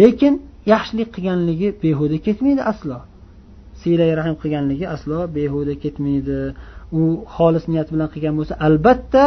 Lekin 0.00 0.34
yaxshilik 0.72 1.08
qilganligi 1.14 1.68
behuda 1.82 2.16
ketmaydi 2.26 2.62
aslo. 2.72 2.98
Siylay 3.80 4.10
rahm 4.20 4.34
qilganligi 4.42 4.86
aslo 4.94 5.18
behuda 5.36 5.74
ketmaydi. 5.84 6.38
U 6.98 7.02
xolis 7.36 7.64
niyat 7.72 7.88
bilan 7.94 8.08
qilgan 8.14 8.34
bo'lsa 8.38 8.54
albatta 8.66 9.24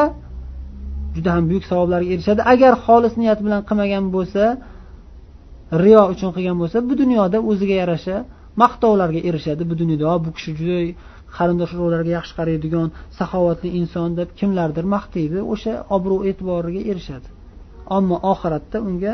juda 1.15 1.29
ham 1.35 1.43
buyuk 1.49 1.65
savoblarga 1.71 2.09
erishadi. 2.15 2.41
Agar 2.53 2.73
xolis 2.85 3.13
niyat 3.21 3.39
bilan 3.45 3.61
qilmagan 3.69 4.05
bo'lsa 4.15 4.43
riyo 5.83 6.01
uchun 6.13 6.29
qilgan 6.35 6.57
bo'lsa 6.61 6.77
bu 6.89 6.93
dunyoda 7.01 7.37
o'ziga 7.49 7.75
yarasha 7.83 8.17
maqtovlarga 8.61 9.21
erishadi. 9.29 9.63
Bu 9.69 9.75
dunyoda 9.81 10.15
bu 10.25 10.29
kishi 10.37 10.51
juda 10.59 10.77
qarindosh 11.35 11.73
urug'larga 11.75 12.11
yaxshi 12.17 12.33
qaraydigan 12.39 12.87
saxovatli 13.17 13.69
inson 13.79 14.09
deb 14.19 14.29
kimlardir 14.39 14.85
maqtaydi 14.95 15.39
o'sha 15.53 15.73
obro' 15.95 16.21
e'tiboriga 16.29 16.81
erishadi. 16.91 17.27
Ammo 17.97 18.17
oxiratda 18.33 18.77
unga 18.89 19.13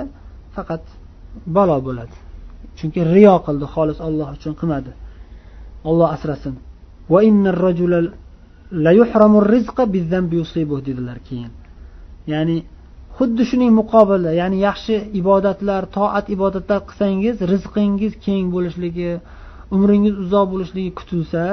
faqat 0.55 0.83
balo 1.55 1.77
bo'ladi. 1.87 2.15
Chunki 2.77 3.01
riyo 3.15 3.35
qildi 3.45 3.65
xolis 3.75 3.99
olloh 4.07 4.27
uchun 4.37 4.53
qilmadi. 4.59 4.91
Olloh 5.89 6.09
asrasin. 6.15 6.55
Dedilar 10.87 11.19
keyin. 11.27 11.51
Ya'ni 12.31 12.57
xuddi 13.17 13.43
shuning 13.49 13.71
muqobili 13.79 14.31
ya'ni 14.41 14.57
yaxshi 14.67 14.95
ibodatlar 15.21 15.83
toat 15.97 16.25
ibodatlar 16.35 16.79
qilsangiz 16.89 17.35
rizqingiz 17.51 18.13
keng 18.25 18.45
bo'lishligi 18.55 19.11
umringiz 19.75 20.15
uzoq 20.23 20.45
bo'lishligi 20.53 20.91
kutilsa 20.99 21.43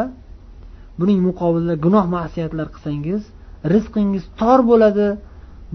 buning 1.00 1.18
muqobilida 1.28 1.74
gunoh 1.84 2.06
masiyatlar 2.16 2.68
qilsangiz 2.74 3.22
rizqingiz 3.72 4.24
tor 4.40 4.58
bo'ladi 4.70 5.06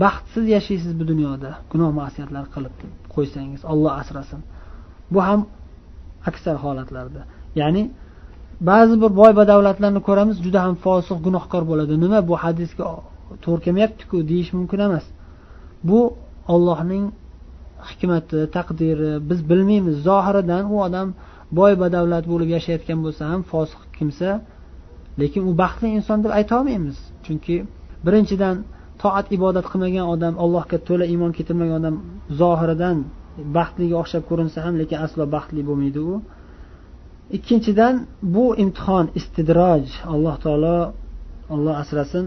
baxtsiz 0.03 0.45
yashaysiz 0.55 0.93
bu 0.99 1.03
dunyoda 1.11 1.51
gunoh 1.71 1.91
masiyatlar 2.01 2.45
qilib 2.53 2.75
qo'ysangiz 3.15 3.61
olloh 3.71 3.93
asrasin. 4.01 4.41
Bu 5.13 5.19
ham 5.27 5.41
aksar 6.29 6.55
holatlarda. 6.65 7.21
Ya'ni 7.61 7.83
ba'zi 8.69 8.95
bir 9.03 9.11
boy 9.21 9.31
badavlatlarni 9.39 10.01
ko'ramiz 10.07 10.37
juda 10.45 10.59
ham 10.65 10.75
fosiq 10.85 11.17
gunohkor 11.27 11.63
bo'ladi. 11.71 11.93
Nima? 12.03 12.19
Bu 12.29 12.35
hadisga 12.43 12.85
to'g'ri 13.43 13.61
kelmayaptiku 13.65 14.15
deyish 14.31 14.51
mumkin 14.57 14.79
emas. 14.87 15.05
Bu 15.89 15.99
ollohning 16.53 17.03
hikmati 17.89 18.39
taqdiri 18.55 19.11
biz 19.29 19.39
bilmaymiz. 19.49 19.95
Zohiridan 20.07 20.63
u 20.73 20.75
odam 20.87 21.07
boy 21.59 21.73
badavlat 21.83 22.25
bo'lib 22.31 22.49
yashayotgan 22.55 22.99
bo'lsa 23.05 23.23
ham 23.31 23.41
fosiq 23.51 23.81
kimsa 23.97 24.29
lekin 25.21 25.43
u 25.49 25.51
baxtli 25.61 25.87
inson 25.97 26.17
deb 26.23 26.31
ayta 26.39 26.53
olmaymiz. 26.59 26.97
Chunki 27.25 27.55
birinchidan 28.05 28.55
toat 29.01 29.25
ibodat 29.37 29.65
qilmagan 29.71 30.05
odam 30.13 30.33
allohga 30.43 30.77
to'la 30.87 31.05
iymon 31.13 31.31
keltirmagan 31.37 31.75
odam 31.81 31.95
zohiridan 32.39 32.97
baxtliga 33.57 33.95
o'xshab 34.01 34.23
ko'rinsa 34.29 34.57
ham 34.65 34.73
lekin 34.81 34.97
aslo 35.05 35.23
baxtli 35.35 35.61
bo'lmaydi 35.69 35.99
u. 36.11 36.13
Ikkinchidan 37.37 37.95
bu 38.33 38.45
imtihon 38.63 39.05
istidroj 39.19 39.83
alloh 40.13 40.35
taolo 40.43 40.77
olloh 41.55 41.75
asrasin. 41.83 42.25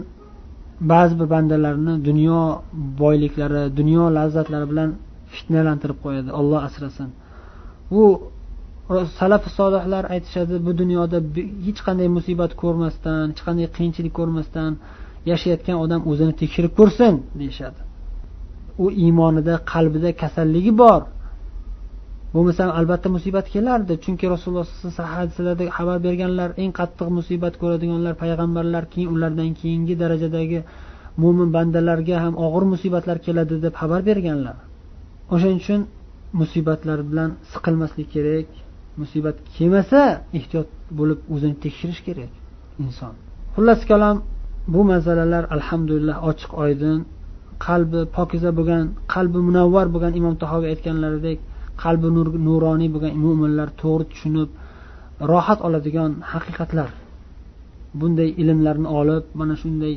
Ba'zi 0.91 1.13
bir 1.19 1.27
bandalarni 1.35 1.93
dunyo 2.09 2.41
boyliklari 3.03 3.63
dunyo 3.79 4.03
lazzatlari 4.17 4.65
bilan 4.71 4.89
fitnalantirib 5.33 5.97
qo'yadi. 6.03 6.29
Olloh 6.39 6.59
asrasin. 6.67 7.09
Bu 7.91 8.03
salaf 9.19 9.43
solihlar 9.57 10.03
aytishadi 10.13 10.55
bu 10.65 10.71
dunyoda 10.81 11.17
hech 11.67 11.79
qanday 11.87 12.07
musibat 12.17 12.51
ko'rmasdan 12.61 13.25
hech 13.31 13.41
qanday 13.47 13.67
qiyinchilik 13.75 14.13
ko'rmasdan 14.19 14.71
yashayotgan 15.31 15.77
odam 15.83 16.01
o'zini 16.11 16.33
tekshirib 16.41 16.73
ko'rsin 16.79 17.13
deyishadi. 17.39 17.79
U 18.83 18.85
iymonida 19.03 19.55
qalbida 19.73 20.09
kasalligi 20.21 20.71
bor. 20.81 21.01
Bo'lmasa 22.33 22.63
albatta 22.79 23.07
musibat 23.17 23.45
kelardi 23.55 23.93
chunki 24.03 24.25
rasululloh 24.33 24.67
hadislarda 25.15 25.63
xabar 25.77 25.97
berganlar 26.07 26.49
eng 26.63 26.71
qattiq 26.79 27.07
musibat 27.19 27.53
ko'radiganlar 27.61 28.13
payg'ambarlar 28.23 28.83
keyin 28.93 29.09
ulardan 29.15 29.51
keyingi 29.59 29.95
darajadagi 30.03 30.59
mo'min 31.23 31.49
bandalarga 31.55 32.15
ham 32.23 32.33
og'ir 32.45 32.63
musibatlar 32.73 33.17
keladi 33.25 33.55
deb 33.65 33.73
xabar 33.81 34.01
berganlar. 34.09 34.57
O'shaning 35.33 35.59
uchun 35.63 35.81
musibatlar 36.41 36.99
bilan 37.09 37.29
siqilmaslik 37.51 38.07
kerak. 38.15 38.49
Musibat 39.01 39.37
kelmasa 39.55 40.01
ehtiyot 40.37 40.69
bo'lib 40.99 41.19
o'zini 41.33 41.55
tekshirish 41.63 42.01
kerak 42.07 42.31
inson. 42.83 43.13
Xullas 43.55 43.81
kalom 43.91 44.17
bu 44.73 44.81
masalalar 44.91 45.43
alhamdulillah 45.55 46.17
ochiq 46.29 46.51
oydin. 46.63 46.99
Qalbi 47.67 48.01
pokiza 48.17 48.51
bo'lgan 48.59 48.83
qalbi 49.13 49.39
munavvar 49.47 49.85
bo'lgan 49.93 50.13
imom 50.19 50.35
tahoviy 50.43 50.69
aytganlaridek 50.73 51.39
qalbi 51.83 52.07
nur, 52.17 52.27
nuroniy 52.47 52.89
bo'lgan 52.95 53.13
mo'minlar 53.23 53.69
to'g'ri 53.81 54.05
tushunib 54.11 54.49
rohat 55.31 55.59
oladigan 55.67 56.11
haqiqatlar. 56.31 56.89
Bunday 57.99 58.29
ilmlarni 58.41 58.89
olib 58.99 59.23
mana 59.39 59.55
shunday 59.61 59.95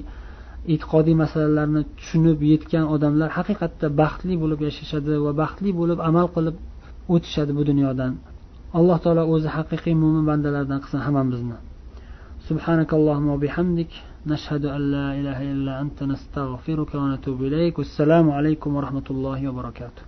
e'tiqodiy 0.72 1.16
masalalarni 1.22 1.82
tushunib 1.98 2.38
yetgan 2.52 2.84
odamlar 2.94 3.30
haqiqatda 3.38 3.86
baxtli 4.00 4.34
bo'lib 4.42 4.60
yashashadi 4.68 5.14
va 5.24 5.32
baxtli 5.42 5.70
bo'lib 5.80 5.98
amal 6.08 6.26
qilib 6.34 6.56
o'tishadi 7.14 7.52
bu 7.58 7.62
dunyodan. 7.70 8.12
alloh 8.79 8.97
taolo 9.03 9.23
o'zi 9.33 9.47
haqiqiy 9.57 9.95
mo'min 10.01 10.23
bandalardan 10.29 10.79
qilsin 10.83 11.01
hammamizni 11.07 11.57
سبحانك 12.49 12.91
اللهم 12.99 13.27
وبحمدك 13.35 13.91
نشهد 14.31 14.63
أن 14.75 14.81
لا 14.95 15.07
إله 15.19 15.39
إلا 15.53 15.73
أنت 15.83 15.99
نستغفرك 16.03 16.91
ونتوب 16.95 17.39
إليك 17.43 17.75
والسلام 17.79 18.25
عليكم 18.37 18.69
ورحمة 18.75 19.07
الله 19.11 19.39
وبركاته 19.49 20.03